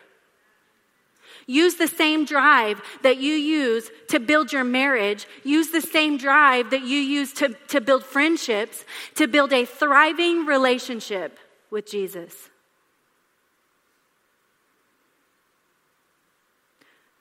Use 1.51 1.77
the 1.77 1.89
same 1.89 2.27
drive 2.27 2.83
that 3.03 3.17
you 3.17 3.33
use 3.33 3.91
to 4.09 4.21
build 4.21 4.53
your 4.53 4.65
marriage. 4.65 5.27
Use 5.45 5.71
the 5.71 5.81
same 5.81 6.19
drive 6.19 6.69
that 6.71 6.83
you 6.83 6.99
use 6.99 7.33
to, 7.33 7.49
to 7.69 7.81
build 7.81 8.05
friendships, 8.05 8.85
to 9.15 9.27
build 9.27 9.51
a 9.55 9.65
thriving 9.65 10.45
relationship 10.45 11.39
with 11.71 11.91
Jesus. 11.91 12.51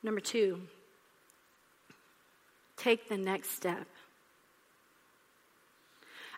Number 0.04 0.20
two, 0.20 0.60
take 2.76 3.08
the 3.08 3.18
next 3.18 3.52
step. 3.52 3.88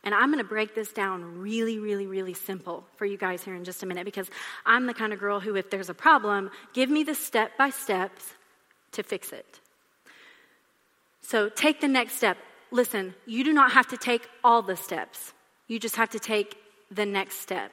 And 0.03 0.15
I'm 0.15 0.31
going 0.31 0.43
to 0.43 0.47
break 0.47 0.75
this 0.75 0.91
down 0.91 1.39
really, 1.39 1.77
really, 1.79 2.07
really 2.07 2.33
simple 2.33 2.85
for 2.95 3.05
you 3.05 3.17
guys 3.17 3.43
here 3.43 3.55
in 3.55 3.63
just 3.63 3.83
a 3.83 3.85
minute 3.85 4.05
because 4.05 4.29
I'm 4.65 4.85
the 4.85 4.93
kind 4.93 5.11
of 5.11 5.19
girl 5.19 5.39
who, 5.39 5.55
if 5.55 5.69
there's 5.69 5.89
a 5.89 5.93
problem, 5.93 6.51
give 6.73 6.89
me 6.89 7.03
the 7.03 7.15
step 7.15 7.57
by 7.57 7.69
steps 7.69 8.33
to 8.93 9.03
fix 9.03 9.33
it. 9.33 9.59
So 11.21 11.49
take 11.49 11.81
the 11.81 11.87
next 11.87 12.13
step. 12.13 12.37
Listen, 12.71 13.13
you 13.25 13.43
do 13.43 13.53
not 13.53 13.73
have 13.73 13.87
to 13.87 13.97
take 13.97 14.27
all 14.43 14.61
the 14.61 14.75
steps, 14.75 15.33
you 15.67 15.79
just 15.79 15.95
have 15.97 16.09
to 16.11 16.19
take 16.19 16.55
the 16.91 17.05
next 17.05 17.37
step. 17.37 17.71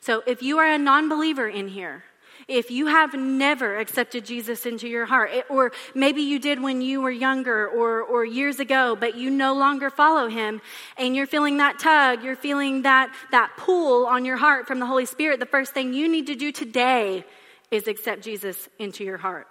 So 0.00 0.22
if 0.26 0.42
you 0.42 0.58
are 0.58 0.70
a 0.70 0.78
non 0.78 1.08
believer 1.08 1.48
in 1.48 1.68
here, 1.68 2.04
if 2.46 2.70
you 2.70 2.86
have 2.86 3.14
never 3.14 3.78
accepted 3.78 4.24
Jesus 4.24 4.66
into 4.66 4.86
your 4.86 5.06
heart, 5.06 5.30
or 5.48 5.72
maybe 5.94 6.22
you 6.22 6.38
did 6.38 6.62
when 6.62 6.80
you 6.80 7.00
were 7.00 7.10
younger 7.10 7.66
or, 7.66 8.02
or 8.02 8.24
years 8.24 8.60
ago, 8.60 8.96
but 8.98 9.16
you 9.16 9.30
no 9.30 9.54
longer 9.54 9.90
follow 9.90 10.28
him, 10.28 10.60
and 10.96 11.16
you're 11.16 11.26
feeling 11.26 11.56
that 11.56 11.78
tug, 11.78 12.22
you're 12.22 12.36
feeling 12.36 12.82
that, 12.82 13.12
that 13.30 13.52
pull 13.56 14.06
on 14.06 14.24
your 14.24 14.36
heart 14.36 14.66
from 14.66 14.78
the 14.78 14.86
Holy 14.86 15.06
Spirit, 15.06 15.40
the 15.40 15.46
first 15.46 15.72
thing 15.72 15.92
you 15.92 16.08
need 16.08 16.26
to 16.26 16.34
do 16.34 16.52
today 16.52 17.24
is 17.70 17.88
accept 17.88 18.22
Jesus 18.22 18.68
into 18.78 19.04
your 19.04 19.18
heart. 19.18 19.46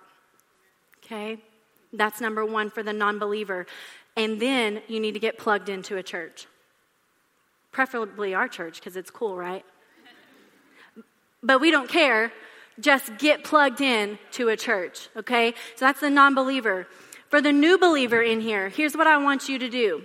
Okay? 1.04 1.38
That's 1.94 2.22
number 2.22 2.46
one 2.46 2.70
for 2.70 2.84
the 2.84 2.94
non 2.94 3.20
believer. 3.20 3.66
And 4.16 4.40
then 4.42 4.82
you 4.88 5.00
need 5.00 5.14
to 5.14 5.20
get 5.20 5.38
plugged 5.38 5.70
into 5.70 5.98
a 5.98 6.04
church. 6.04 6.48
Preferably 7.72 8.34
our 8.34 8.48
church, 8.48 8.80
because 8.80 8.98
it's 8.98 9.12
cool, 9.12 9.36
right? 9.36 9.64
But 11.44 11.62
we 11.62 11.70
don't 11.70 11.88
care 11.88 12.32
just 12.80 13.18
get 13.18 13.44
plugged 13.44 13.82
in 13.82 14.20
to 14.32 14.50
a 14.50 14.58
church, 14.58 15.10
okay? 15.16 15.54
So 15.76 15.86
that's 15.86 16.00
the 16.00 16.10
non 16.10 16.36
believer. 16.36 16.88
For 17.30 17.42
the 17.42 17.52
new 17.52 17.78
believer 17.78 18.22
in 18.22 18.40
here, 18.40 18.70
here's 18.70 18.96
what 18.96 19.08
I 19.08 19.18
want 19.18 19.50
you 19.50 19.60
to 19.60 19.70
do 19.70 20.04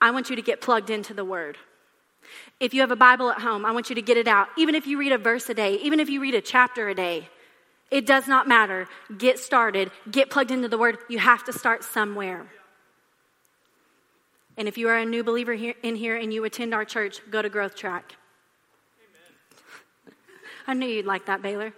I 0.00 0.10
want 0.10 0.30
you 0.30 0.36
to 0.36 0.42
get 0.42 0.60
plugged 0.60 0.90
into 0.90 1.14
the 1.14 1.24
Word. 1.24 1.56
If 2.60 2.74
you 2.74 2.80
have 2.80 2.90
a 2.90 2.96
Bible 2.96 3.30
at 3.30 3.40
home, 3.40 3.64
I 3.64 3.72
want 3.72 3.88
you 3.90 3.96
to 3.96 4.02
get 4.02 4.16
it 4.16 4.28
out. 4.28 4.48
Even 4.56 4.74
if 4.74 4.86
you 4.86 4.98
read 4.98 5.12
a 5.12 5.18
verse 5.18 5.48
a 5.48 5.54
day, 5.54 5.76
even 5.76 6.00
if 6.00 6.08
you 6.08 6.20
read 6.20 6.34
a 6.34 6.40
chapter 6.40 6.88
a 6.88 6.94
day, 6.94 7.28
it 7.90 8.06
does 8.06 8.26
not 8.26 8.48
matter. 8.48 8.88
Get 9.16 9.38
started, 9.38 9.90
get 10.10 10.30
plugged 10.30 10.50
into 10.50 10.68
the 10.68 10.78
Word. 10.78 10.98
You 11.08 11.18
have 11.18 11.44
to 11.44 11.52
start 11.52 11.84
somewhere. 11.84 12.46
And 14.56 14.68
if 14.68 14.78
you 14.78 14.88
are 14.88 14.96
a 14.96 15.04
new 15.04 15.24
believer 15.24 15.54
here, 15.54 15.74
in 15.82 15.96
here 15.96 16.16
and 16.16 16.32
you 16.32 16.44
attend 16.44 16.74
our 16.74 16.84
church, 16.84 17.20
go 17.30 17.42
to 17.42 17.48
Growth 17.48 17.74
Track. 17.74 18.14
I 20.66 20.74
knew 20.74 20.86
you'd 20.86 21.06
like 21.06 21.26
that, 21.26 21.42
Baylor. 21.42 21.72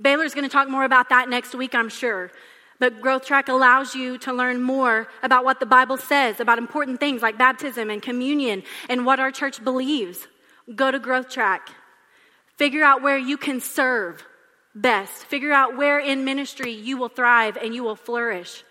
Baylor's 0.00 0.34
going 0.34 0.48
to 0.48 0.52
talk 0.52 0.68
more 0.68 0.84
about 0.84 1.08
that 1.10 1.28
next 1.28 1.54
week, 1.54 1.74
I'm 1.74 1.88
sure. 1.88 2.30
But 2.78 3.00
Growth 3.00 3.24
Track 3.24 3.48
allows 3.48 3.94
you 3.94 4.18
to 4.18 4.32
learn 4.32 4.60
more 4.60 5.06
about 5.22 5.44
what 5.44 5.60
the 5.60 5.66
Bible 5.66 5.96
says, 5.96 6.40
about 6.40 6.58
important 6.58 6.98
things 6.98 7.22
like 7.22 7.38
baptism 7.38 7.90
and 7.90 8.02
communion 8.02 8.64
and 8.88 9.06
what 9.06 9.20
our 9.20 9.30
church 9.30 9.62
believes. 9.62 10.26
Go 10.74 10.90
to 10.90 10.98
Growth 10.98 11.30
Track. 11.30 11.70
Figure 12.56 12.82
out 12.82 13.02
where 13.02 13.18
you 13.18 13.36
can 13.36 13.60
serve 13.60 14.24
best. 14.74 15.12
Figure 15.12 15.52
out 15.52 15.76
where 15.76 16.00
in 16.00 16.24
ministry 16.24 16.72
you 16.72 16.96
will 16.96 17.08
thrive 17.08 17.56
and 17.56 17.74
you 17.74 17.84
will 17.84 17.96
flourish. 17.96 18.64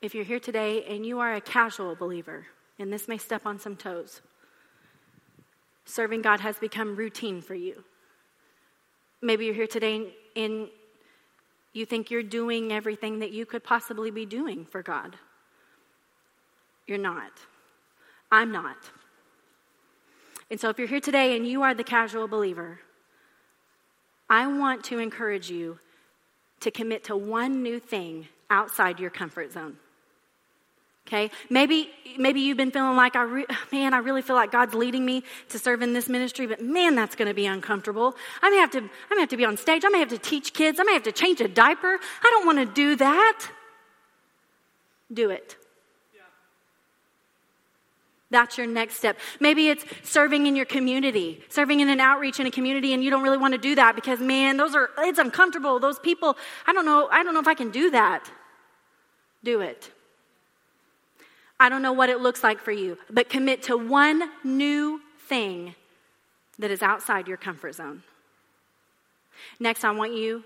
If 0.00 0.14
you're 0.14 0.24
here 0.24 0.40
today 0.40 0.84
and 0.84 1.04
you 1.04 1.18
are 1.20 1.34
a 1.34 1.40
casual 1.40 1.94
believer, 1.96 2.46
and 2.78 2.92
this 2.92 3.08
may 3.08 3.18
step 3.18 3.46
on 3.46 3.58
some 3.58 3.74
toes, 3.74 4.20
serving 5.88 6.22
God 6.22 6.40
has 6.40 6.58
become 6.58 6.96
routine 6.96 7.40
for 7.40 7.54
you. 7.54 7.82
Maybe 9.22 9.46
you're 9.46 9.54
here 9.54 9.66
today 9.66 10.12
and 10.36 10.68
you 11.72 11.86
think 11.86 12.10
you're 12.10 12.22
doing 12.22 12.72
everything 12.72 13.18
that 13.20 13.32
you 13.32 13.46
could 13.46 13.64
possibly 13.64 14.10
be 14.10 14.26
doing 14.26 14.64
for 14.64 14.82
God. 14.82 15.16
You're 16.86 16.98
not. 16.98 17.32
I'm 18.30 18.52
not. 18.52 18.76
And 20.50 20.58
so, 20.58 20.70
if 20.70 20.78
you're 20.78 20.88
here 20.88 21.00
today 21.00 21.36
and 21.36 21.46
you 21.46 21.62
are 21.62 21.74
the 21.74 21.84
casual 21.84 22.26
believer, 22.26 22.80
I 24.30 24.46
want 24.46 24.84
to 24.84 24.98
encourage 24.98 25.50
you 25.50 25.78
to 26.60 26.70
commit 26.70 27.04
to 27.04 27.16
one 27.16 27.62
new 27.62 27.78
thing 27.78 28.28
outside 28.50 28.98
your 28.98 29.10
comfort 29.10 29.52
zone. 29.52 29.76
Okay, 31.08 31.30
maybe 31.48 31.88
maybe 32.18 32.40
you've 32.40 32.58
been 32.58 32.70
feeling 32.70 32.94
like 32.94 33.16
I 33.16 33.22
re- 33.22 33.46
man, 33.72 33.94
I 33.94 33.98
really 33.98 34.20
feel 34.20 34.36
like 34.36 34.52
God's 34.52 34.74
leading 34.74 35.06
me 35.06 35.24
to 35.48 35.58
serve 35.58 35.80
in 35.80 35.94
this 35.94 36.06
ministry, 36.06 36.46
but 36.46 36.62
man, 36.62 36.94
that's 36.94 37.16
going 37.16 37.28
to 37.28 37.34
be 37.34 37.46
uncomfortable. 37.46 38.14
I 38.42 38.50
may 38.50 38.58
have 38.58 38.70
to 38.72 38.80
I 39.10 39.14
may 39.14 39.20
have 39.20 39.30
to 39.30 39.38
be 39.38 39.46
on 39.46 39.56
stage. 39.56 39.84
I 39.86 39.88
may 39.88 40.00
have 40.00 40.10
to 40.10 40.18
teach 40.18 40.52
kids. 40.52 40.78
I 40.78 40.82
may 40.82 40.92
have 40.92 41.04
to 41.04 41.12
change 41.12 41.40
a 41.40 41.48
diaper. 41.48 41.98
I 41.98 42.30
don't 42.30 42.44
want 42.44 42.58
to 42.58 42.66
do 42.66 42.94
that. 42.96 43.50
Do 45.10 45.30
it. 45.30 45.56
That's 48.30 48.58
your 48.58 48.66
next 48.66 48.96
step. 48.96 49.18
Maybe 49.40 49.70
it's 49.70 49.86
serving 50.02 50.46
in 50.46 50.54
your 50.54 50.66
community, 50.66 51.42
serving 51.48 51.80
in 51.80 51.88
an 51.88 51.98
outreach 51.98 52.38
in 52.38 52.46
a 52.46 52.50
community, 52.50 52.92
and 52.92 53.02
you 53.02 53.08
don't 53.08 53.22
really 53.22 53.38
want 53.38 53.54
to 53.54 53.58
do 53.58 53.74
that 53.76 53.94
because, 53.94 54.20
man, 54.20 54.58
those 54.58 54.74
are, 54.74 54.90
it's 54.98 55.18
uncomfortable. 55.18 55.80
Those 55.80 55.98
people, 55.98 56.36
I 56.66 56.74
don't 56.74 56.84
know, 56.84 57.08
I 57.10 57.22
don't 57.24 57.32
know 57.32 57.40
if 57.40 57.48
I 57.48 57.54
can 57.54 57.70
do 57.70 57.90
that. 57.92 58.30
Do 59.42 59.62
it. 59.62 59.90
I 61.60 61.68
don't 61.68 61.82
know 61.82 61.92
what 61.92 62.08
it 62.08 62.20
looks 62.20 62.42
like 62.42 62.60
for 62.60 62.72
you, 62.72 62.98
but 63.10 63.28
commit 63.28 63.62
to 63.64 63.76
one 63.76 64.22
new 64.44 65.00
thing 65.28 65.74
that 66.58 66.70
is 66.70 66.82
outside 66.82 67.28
your 67.28 67.36
comfort 67.36 67.74
zone. 67.74 68.02
Next, 69.60 69.84
I 69.84 69.90
want 69.90 70.14
you, 70.14 70.44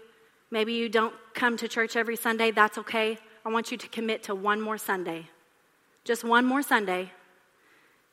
maybe 0.50 0.72
you 0.72 0.88
don't 0.88 1.14
come 1.34 1.56
to 1.58 1.68
church 1.68 1.96
every 1.96 2.16
Sunday, 2.16 2.50
that's 2.50 2.78
okay. 2.78 3.18
I 3.44 3.50
want 3.50 3.70
you 3.70 3.76
to 3.78 3.88
commit 3.88 4.22
to 4.24 4.34
one 4.34 4.60
more 4.60 4.78
Sunday. 4.78 5.28
Just 6.04 6.24
one 6.24 6.44
more 6.44 6.62
Sunday 6.62 7.10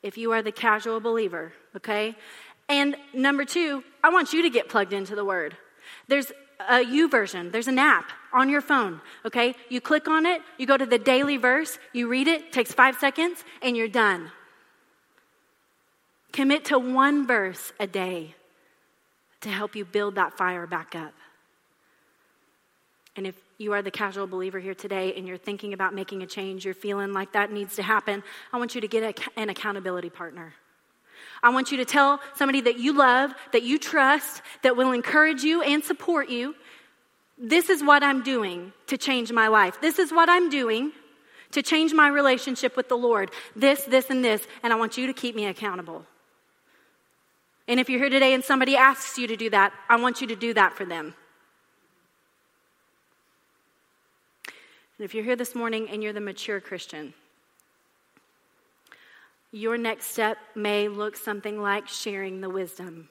if 0.01 0.17
you 0.17 0.31
are 0.31 0.41
the 0.41 0.51
casual 0.51 0.99
believer, 0.99 1.51
okay? 1.75 2.15
And 2.69 2.95
number 3.13 3.45
two, 3.45 3.83
I 4.03 4.09
want 4.09 4.31
you 4.31 4.43
to 4.43 4.49
get 4.49 4.69
plugged 4.69 4.93
into 4.93 5.15
the 5.15 5.25
Word. 5.25 5.57
There's 6.07 6.31
a 6.59 6.83
YouVersion. 6.83 7.51
There's 7.51 7.67
an 7.67 7.79
app 7.79 8.11
on 8.33 8.49
your 8.49 8.61
phone, 8.61 9.01
okay? 9.25 9.55
You 9.69 9.81
click 9.81 10.07
on 10.07 10.25
it, 10.25 10.41
you 10.57 10.65
go 10.65 10.77
to 10.77 10.85
the 10.85 10.99
daily 10.99 11.37
verse, 11.37 11.79
you 11.93 12.07
read 12.07 12.27
it, 12.27 12.51
takes 12.51 12.71
five 12.71 12.95
seconds, 12.95 13.43
and 13.61 13.75
you're 13.77 13.87
done. 13.87 14.31
Commit 16.31 16.65
to 16.65 16.77
one 16.77 17.25
verse 17.25 17.71
a 17.79 17.87
day 17.87 18.35
to 19.41 19.49
help 19.49 19.75
you 19.75 19.85
build 19.85 20.15
that 20.15 20.37
fire 20.37 20.67
back 20.67 20.95
up. 20.95 21.13
And 23.15 23.25
if 23.25 23.35
you 23.57 23.73
are 23.73 23.81
the 23.81 23.91
casual 23.91 24.27
believer 24.27 24.59
here 24.59 24.75
today 24.75 25.13
and 25.15 25.27
you're 25.27 25.37
thinking 25.37 25.73
about 25.73 25.93
making 25.93 26.23
a 26.23 26.27
change, 26.27 26.65
you're 26.65 26.73
feeling 26.73 27.13
like 27.13 27.33
that 27.33 27.51
needs 27.51 27.75
to 27.77 27.83
happen, 27.83 28.23
I 28.53 28.57
want 28.57 28.75
you 28.75 28.81
to 28.81 28.87
get 28.87 29.19
an 29.35 29.49
accountability 29.49 30.09
partner. 30.09 30.53
I 31.41 31.49
want 31.49 31.71
you 31.71 31.77
to 31.77 31.85
tell 31.85 32.19
somebody 32.35 32.61
that 32.61 32.79
you 32.79 32.93
love, 32.93 33.33
that 33.53 33.63
you 33.63 33.79
trust, 33.79 34.41
that 34.61 34.75
will 34.75 34.91
encourage 34.91 35.43
you 35.43 35.61
and 35.61 35.83
support 35.83 36.29
you. 36.29 36.55
This 37.37 37.69
is 37.69 37.81
what 37.81 38.03
I'm 38.03 38.23
doing 38.23 38.73
to 38.87 38.97
change 38.97 39.31
my 39.31 39.47
life. 39.47 39.79
This 39.79 39.99
is 39.99 40.11
what 40.11 40.29
I'm 40.29 40.49
doing 40.49 40.91
to 41.51 41.63
change 41.63 41.93
my 41.93 42.07
relationship 42.07 42.75
with 42.75 42.89
the 42.89 42.97
Lord. 42.97 43.31
This, 43.55 43.83
this, 43.85 44.09
and 44.09 44.23
this. 44.23 44.45
And 44.61 44.73
I 44.73 44.75
want 44.75 44.97
you 44.97 45.07
to 45.07 45.13
keep 45.13 45.35
me 45.35 45.45
accountable. 45.45 46.05
And 47.67 47.79
if 47.79 47.89
you're 47.89 47.99
here 47.99 48.09
today 48.09 48.33
and 48.33 48.43
somebody 48.43 48.75
asks 48.75 49.17
you 49.17 49.27
to 49.27 49.37
do 49.37 49.49
that, 49.51 49.73
I 49.87 49.95
want 49.95 50.21
you 50.21 50.27
to 50.27 50.35
do 50.35 50.53
that 50.55 50.73
for 50.73 50.85
them. 50.85 51.13
And 54.97 55.05
if 55.05 55.13
you're 55.13 55.23
here 55.23 55.37
this 55.37 55.55
morning 55.55 55.87
and 55.89 56.03
you're 56.03 56.11
the 56.11 56.19
mature 56.19 56.59
Christian, 56.59 57.13
your 59.51 59.77
next 59.77 60.07
step 60.07 60.37
may 60.55 60.87
look 60.87 61.15
something 61.15 61.61
like 61.61 61.87
sharing 61.87 62.41
the 62.41 62.49
wisdom. 62.49 63.09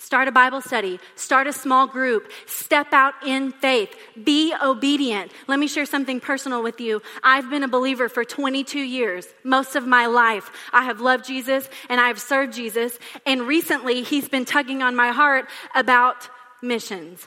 Start 0.00 0.28
a 0.28 0.32
Bible 0.32 0.60
study. 0.60 1.00
Start 1.16 1.48
a 1.48 1.52
small 1.52 1.88
group. 1.88 2.30
Step 2.46 2.92
out 2.92 3.14
in 3.26 3.50
faith. 3.50 3.92
Be 4.22 4.54
obedient. 4.62 5.32
Let 5.48 5.58
me 5.58 5.66
share 5.66 5.86
something 5.86 6.20
personal 6.20 6.62
with 6.62 6.80
you. 6.80 7.02
I've 7.24 7.50
been 7.50 7.64
a 7.64 7.68
believer 7.68 8.08
for 8.08 8.24
22 8.24 8.78
years, 8.78 9.26
most 9.42 9.74
of 9.74 9.88
my 9.88 10.06
life. 10.06 10.52
I 10.72 10.84
have 10.84 11.00
loved 11.00 11.26
Jesus 11.26 11.68
and 11.88 12.00
I 12.00 12.06
have 12.06 12.20
served 12.20 12.52
Jesus. 12.52 12.96
And 13.26 13.42
recently, 13.42 14.02
he's 14.02 14.28
been 14.28 14.44
tugging 14.44 14.84
on 14.84 14.94
my 14.94 15.10
heart 15.10 15.46
about 15.74 16.28
missions, 16.62 17.26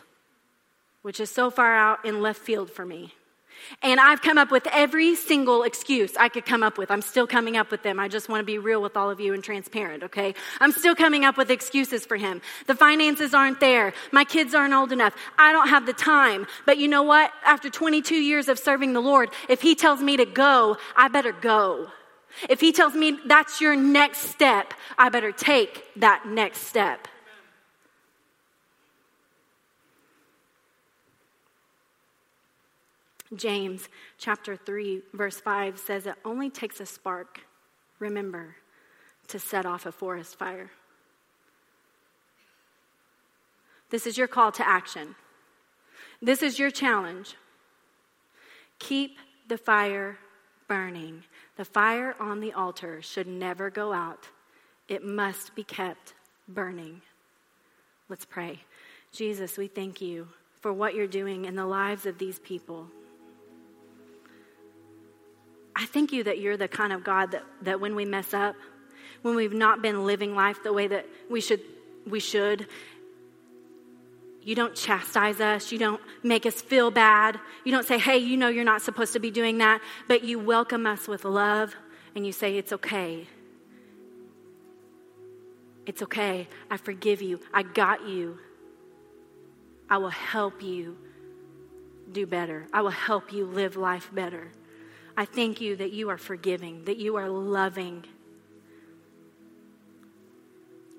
which 1.01 1.19
is 1.19 1.29
so 1.29 1.51
far 1.51 1.75
out 1.75 2.05
in 2.05 2.21
left 2.21 2.39
field 2.39 2.71
for 2.71 2.85
me. 2.85 3.13
And 3.81 3.99
I've 3.99 4.21
come 4.21 4.37
up 4.37 4.51
with 4.51 4.67
every 4.71 5.15
single 5.15 5.63
excuse 5.63 6.15
I 6.17 6.29
could 6.29 6.45
come 6.45 6.63
up 6.63 6.77
with. 6.77 6.91
I'm 6.91 7.01
still 7.01 7.27
coming 7.27 7.57
up 7.57 7.71
with 7.71 7.83
them. 7.83 7.99
I 7.99 8.07
just 8.07 8.29
want 8.29 8.41
to 8.41 8.45
be 8.45 8.57
real 8.57 8.81
with 8.81 8.97
all 8.97 9.09
of 9.09 9.19
you 9.19 9.33
and 9.33 9.43
transparent, 9.43 10.03
okay? 10.03 10.35
I'm 10.59 10.71
still 10.71 10.95
coming 10.95 11.25
up 11.25 11.37
with 11.37 11.49
excuses 11.49 12.05
for 12.05 12.17
him. 12.17 12.41
The 12.67 12.75
finances 12.75 13.33
aren't 13.33 13.59
there. 13.59 13.93
My 14.11 14.23
kids 14.23 14.53
aren't 14.53 14.73
old 14.73 14.91
enough. 14.91 15.15
I 15.37 15.51
don't 15.51 15.69
have 15.69 15.85
the 15.85 15.93
time. 15.93 16.47
But 16.65 16.77
you 16.77 16.87
know 16.87 17.03
what? 17.03 17.31
After 17.45 17.69
22 17.69 18.15
years 18.15 18.47
of 18.47 18.59
serving 18.59 18.93
the 18.93 19.01
Lord, 19.01 19.29
if 19.49 19.61
he 19.61 19.75
tells 19.75 20.01
me 20.01 20.17
to 20.17 20.25
go, 20.25 20.77
I 20.95 21.07
better 21.07 21.31
go. 21.31 21.87
If 22.49 22.61
he 22.61 22.71
tells 22.71 22.93
me 22.93 23.19
that's 23.25 23.61
your 23.61 23.75
next 23.75 24.19
step, 24.29 24.73
I 24.97 25.09
better 25.09 25.31
take 25.31 25.83
that 25.97 26.25
next 26.25 26.61
step. 26.61 27.07
James 33.35 33.87
chapter 34.17 34.55
3, 34.55 35.01
verse 35.13 35.39
5 35.39 35.79
says 35.79 36.05
it 36.05 36.15
only 36.25 36.49
takes 36.49 36.79
a 36.79 36.85
spark, 36.85 37.41
remember, 37.99 38.55
to 39.27 39.39
set 39.39 39.65
off 39.65 39.85
a 39.85 39.91
forest 39.91 40.37
fire. 40.37 40.71
This 43.89 44.05
is 44.05 44.17
your 44.17 44.27
call 44.27 44.51
to 44.53 44.67
action. 44.67 45.15
This 46.21 46.43
is 46.43 46.59
your 46.59 46.71
challenge. 46.71 47.35
Keep 48.79 49.17
the 49.47 49.57
fire 49.57 50.17
burning. 50.67 51.23
The 51.57 51.65
fire 51.65 52.15
on 52.19 52.39
the 52.39 52.53
altar 52.53 53.01
should 53.01 53.27
never 53.27 53.69
go 53.69 53.93
out, 53.93 54.29
it 54.87 55.05
must 55.05 55.55
be 55.55 55.63
kept 55.63 56.13
burning. 56.47 57.01
Let's 58.09 58.25
pray. 58.25 58.59
Jesus, 59.11 59.57
we 59.57 59.67
thank 59.67 60.01
you 60.01 60.27
for 60.61 60.71
what 60.71 60.95
you're 60.95 61.07
doing 61.07 61.45
in 61.45 61.55
the 61.55 61.65
lives 61.65 62.05
of 62.05 62.17
these 62.17 62.39
people. 62.39 62.87
I 65.81 65.85
thank 65.85 66.13
you 66.13 66.23
that 66.25 66.37
you're 66.37 66.57
the 66.57 66.67
kind 66.67 66.93
of 66.93 67.03
God 67.03 67.31
that, 67.31 67.43
that 67.63 67.81
when 67.81 67.95
we 67.95 68.05
mess 68.05 68.35
up, 68.35 68.55
when 69.23 69.35
we've 69.35 69.51
not 69.51 69.81
been 69.81 70.05
living 70.05 70.35
life 70.35 70.61
the 70.61 70.71
way 70.71 70.85
that 70.85 71.07
we 71.27 71.41
should, 71.41 71.59
we 72.05 72.19
should, 72.19 72.67
you 74.43 74.53
don't 74.53 74.75
chastise 74.75 75.41
us. 75.41 75.71
You 75.71 75.79
don't 75.79 75.99
make 76.21 76.45
us 76.45 76.61
feel 76.61 76.91
bad. 76.91 77.39
You 77.63 77.71
don't 77.71 77.87
say, 77.87 77.97
hey, 77.97 78.19
you 78.19 78.37
know 78.37 78.47
you're 78.47 78.63
not 78.63 78.83
supposed 78.83 79.13
to 79.13 79.19
be 79.19 79.31
doing 79.31 79.57
that. 79.57 79.81
But 80.07 80.23
you 80.23 80.37
welcome 80.37 80.85
us 80.85 81.07
with 81.07 81.25
love 81.25 81.75
and 82.15 82.27
you 82.27 82.31
say, 82.31 82.57
it's 82.57 82.73
okay. 82.73 83.25
It's 85.87 86.03
okay. 86.03 86.47
I 86.69 86.77
forgive 86.77 87.23
you. 87.23 87.39
I 87.51 87.63
got 87.63 88.07
you. 88.07 88.37
I 89.89 89.97
will 89.97 90.09
help 90.09 90.61
you 90.61 90.95
do 92.11 92.27
better. 92.27 92.67
I 92.71 92.81
will 92.81 92.91
help 92.91 93.33
you 93.33 93.45
live 93.47 93.77
life 93.77 94.11
better. 94.13 94.51
I 95.17 95.25
thank 95.25 95.61
you 95.61 95.75
that 95.75 95.91
you 95.91 96.09
are 96.09 96.17
forgiving, 96.17 96.85
that 96.85 96.97
you 96.97 97.17
are 97.17 97.29
loving. 97.29 98.05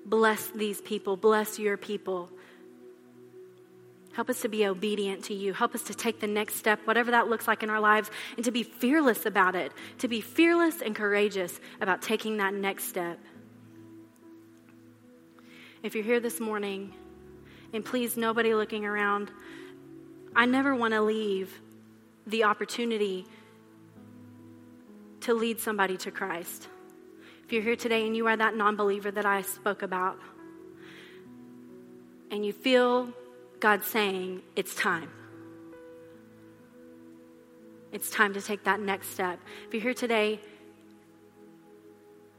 Bless 0.05 0.47
these 0.49 0.81
people. 0.81 1.17
Bless 1.17 1.57
your 1.59 1.77
people. 1.77 2.29
Help 4.13 4.29
us 4.29 4.41
to 4.41 4.47
be 4.47 4.67
obedient 4.67 5.23
to 5.25 5.33
you. 5.33 5.53
Help 5.53 5.73
us 5.73 5.83
to 5.83 5.93
take 5.95 6.19
the 6.19 6.27
next 6.27 6.55
step, 6.55 6.79
whatever 6.85 7.11
that 7.11 7.27
looks 7.27 7.47
like 7.47 7.63
in 7.63 7.69
our 7.71 7.79
lives, 7.79 8.11
and 8.35 8.45
to 8.45 8.51
be 8.51 8.61
fearless 8.61 9.25
about 9.25 9.55
it, 9.55 9.71
to 9.97 10.07
be 10.07 10.21
fearless 10.21 10.81
and 10.81 10.95
courageous 10.95 11.59
about 11.81 12.03
taking 12.03 12.37
that 12.37 12.53
next 12.53 12.83
step. 12.83 13.19
If 15.81 15.95
you're 15.95 16.03
here 16.03 16.19
this 16.19 16.39
morning, 16.39 16.93
and 17.73 17.83
please, 17.83 18.15
nobody 18.15 18.53
looking 18.53 18.85
around, 18.85 19.31
I 20.35 20.45
never 20.45 20.75
want 20.75 20.93
to 20.93 21.01
leave 21.01 21.59
the 22.27 22.43
opportunity 22.43 23.25
to 25.23 25.33
lead 25.33 25.59
somebody 25.59 25.97
to 25.97 26.11
Christ. 26.11 26.67
If 27.45 27.51
you're 27.51 27.61
here 27.61 27.75
today 27.75 28.05
and 28.05 28.15
you 28.15 28.27
are 28.27 28.37
that 28.37 28.55
non 28.55 28.75
believer 28.75 29.11
that 29.11 29.25
I 29.25 29.41
spoke 29.41 29.81
about, 29.81 30.17
and 32.31 32.45
you 32.45 32.53
feel 32.53 33.09
God 33.59 33.83
saying, 33.83 34.41
It's 34.55 34.75
time. 34.75 35.09
It's 37.91 38.09
time 38.09 38.33
to 38.33 38.41
take 38.41 38.63
that 38.63 38.79
next 38.79 39.09
step. 39.09 39.39
If 39.67 39.73
you're 39.73 39.83
here 39.83 39.93
today 39.93 40.39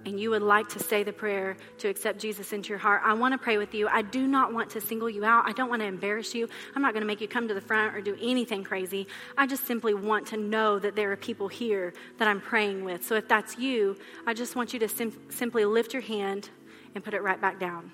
and 0.07 0.19
you 0.19 0.31
would 0.31 0.43
like 0.43 0.69
to 0.71 0.79
say 0.79 1.03
the 1.03 1.13
prayer 1.13 1.57
to 1.79 1.89
accept 1.89 2.19
Jesus 2.19 2.53
into 2.53 2.69
your 2.71 2.79
heart, 2.79 3.03
I 3.05 3.15
want 3.15 3.33
to 3.33 3.39
pray 3.39 3.59
with 3.59 3.75
you. 3.75 3.89
I 3.89 4.03
do 4.03 4.27
not 4.27 4.53
want 4.53 4.71
to 4.71 4.81
single 4.81 5.09
you 5.09 5.25
out. 5.25 5.47
I 5.47 5.53
don't 5.53 5.69
want 5.69 5.83
to 5.83 5.87
embarrass 5.87 6.35
you. 6.35 6.49
I'm 6.75 6.83
not 6.83 6.93
going 6.93 7.03
to 7.03 7.07
make 7.07 7.21
you 7.21 7.29
come 7.29 7.49
to 7.49 7.55
the 7.55 7.61
front 7.61 7.95
or 7.95 8.01
do 8.01 8.17
anything 8.21 8.65
crazy. 8.65 9.07
I 9.37 9.47
just 9.47 9.67
simply 9.67 9.95
want 9.95 10.27
to 10.29 10.37
know 10.37 10.79
that 10.79 10.97
there 10.97 11.11
are 11.13 11.17
people 11.17 11.49
here 11.49 11.93
that 12.19 12.29
I'm 12.29 12.41
praying 12.41 12.85
with. 12.85 13.05
So 13.05 13.15
if 13.15 13.29
that's 13.29 13.59
you, 13.59 13.97
I 14.27 14.35
just 14.35 14.57
want 14.57 14.73
you 14.73 14.79
to 14.81 14.89
sim- 14.89 15.19
simply 15.31 15.65
lift 15.65 15.93
your 15.93 16.03
hand 16.03 16.51
and 16.95 17.03
put 17.03 17.15
it 17.15 17.23
right 17.23 17.41
back 17.41 17.59
down. 17.59 17.91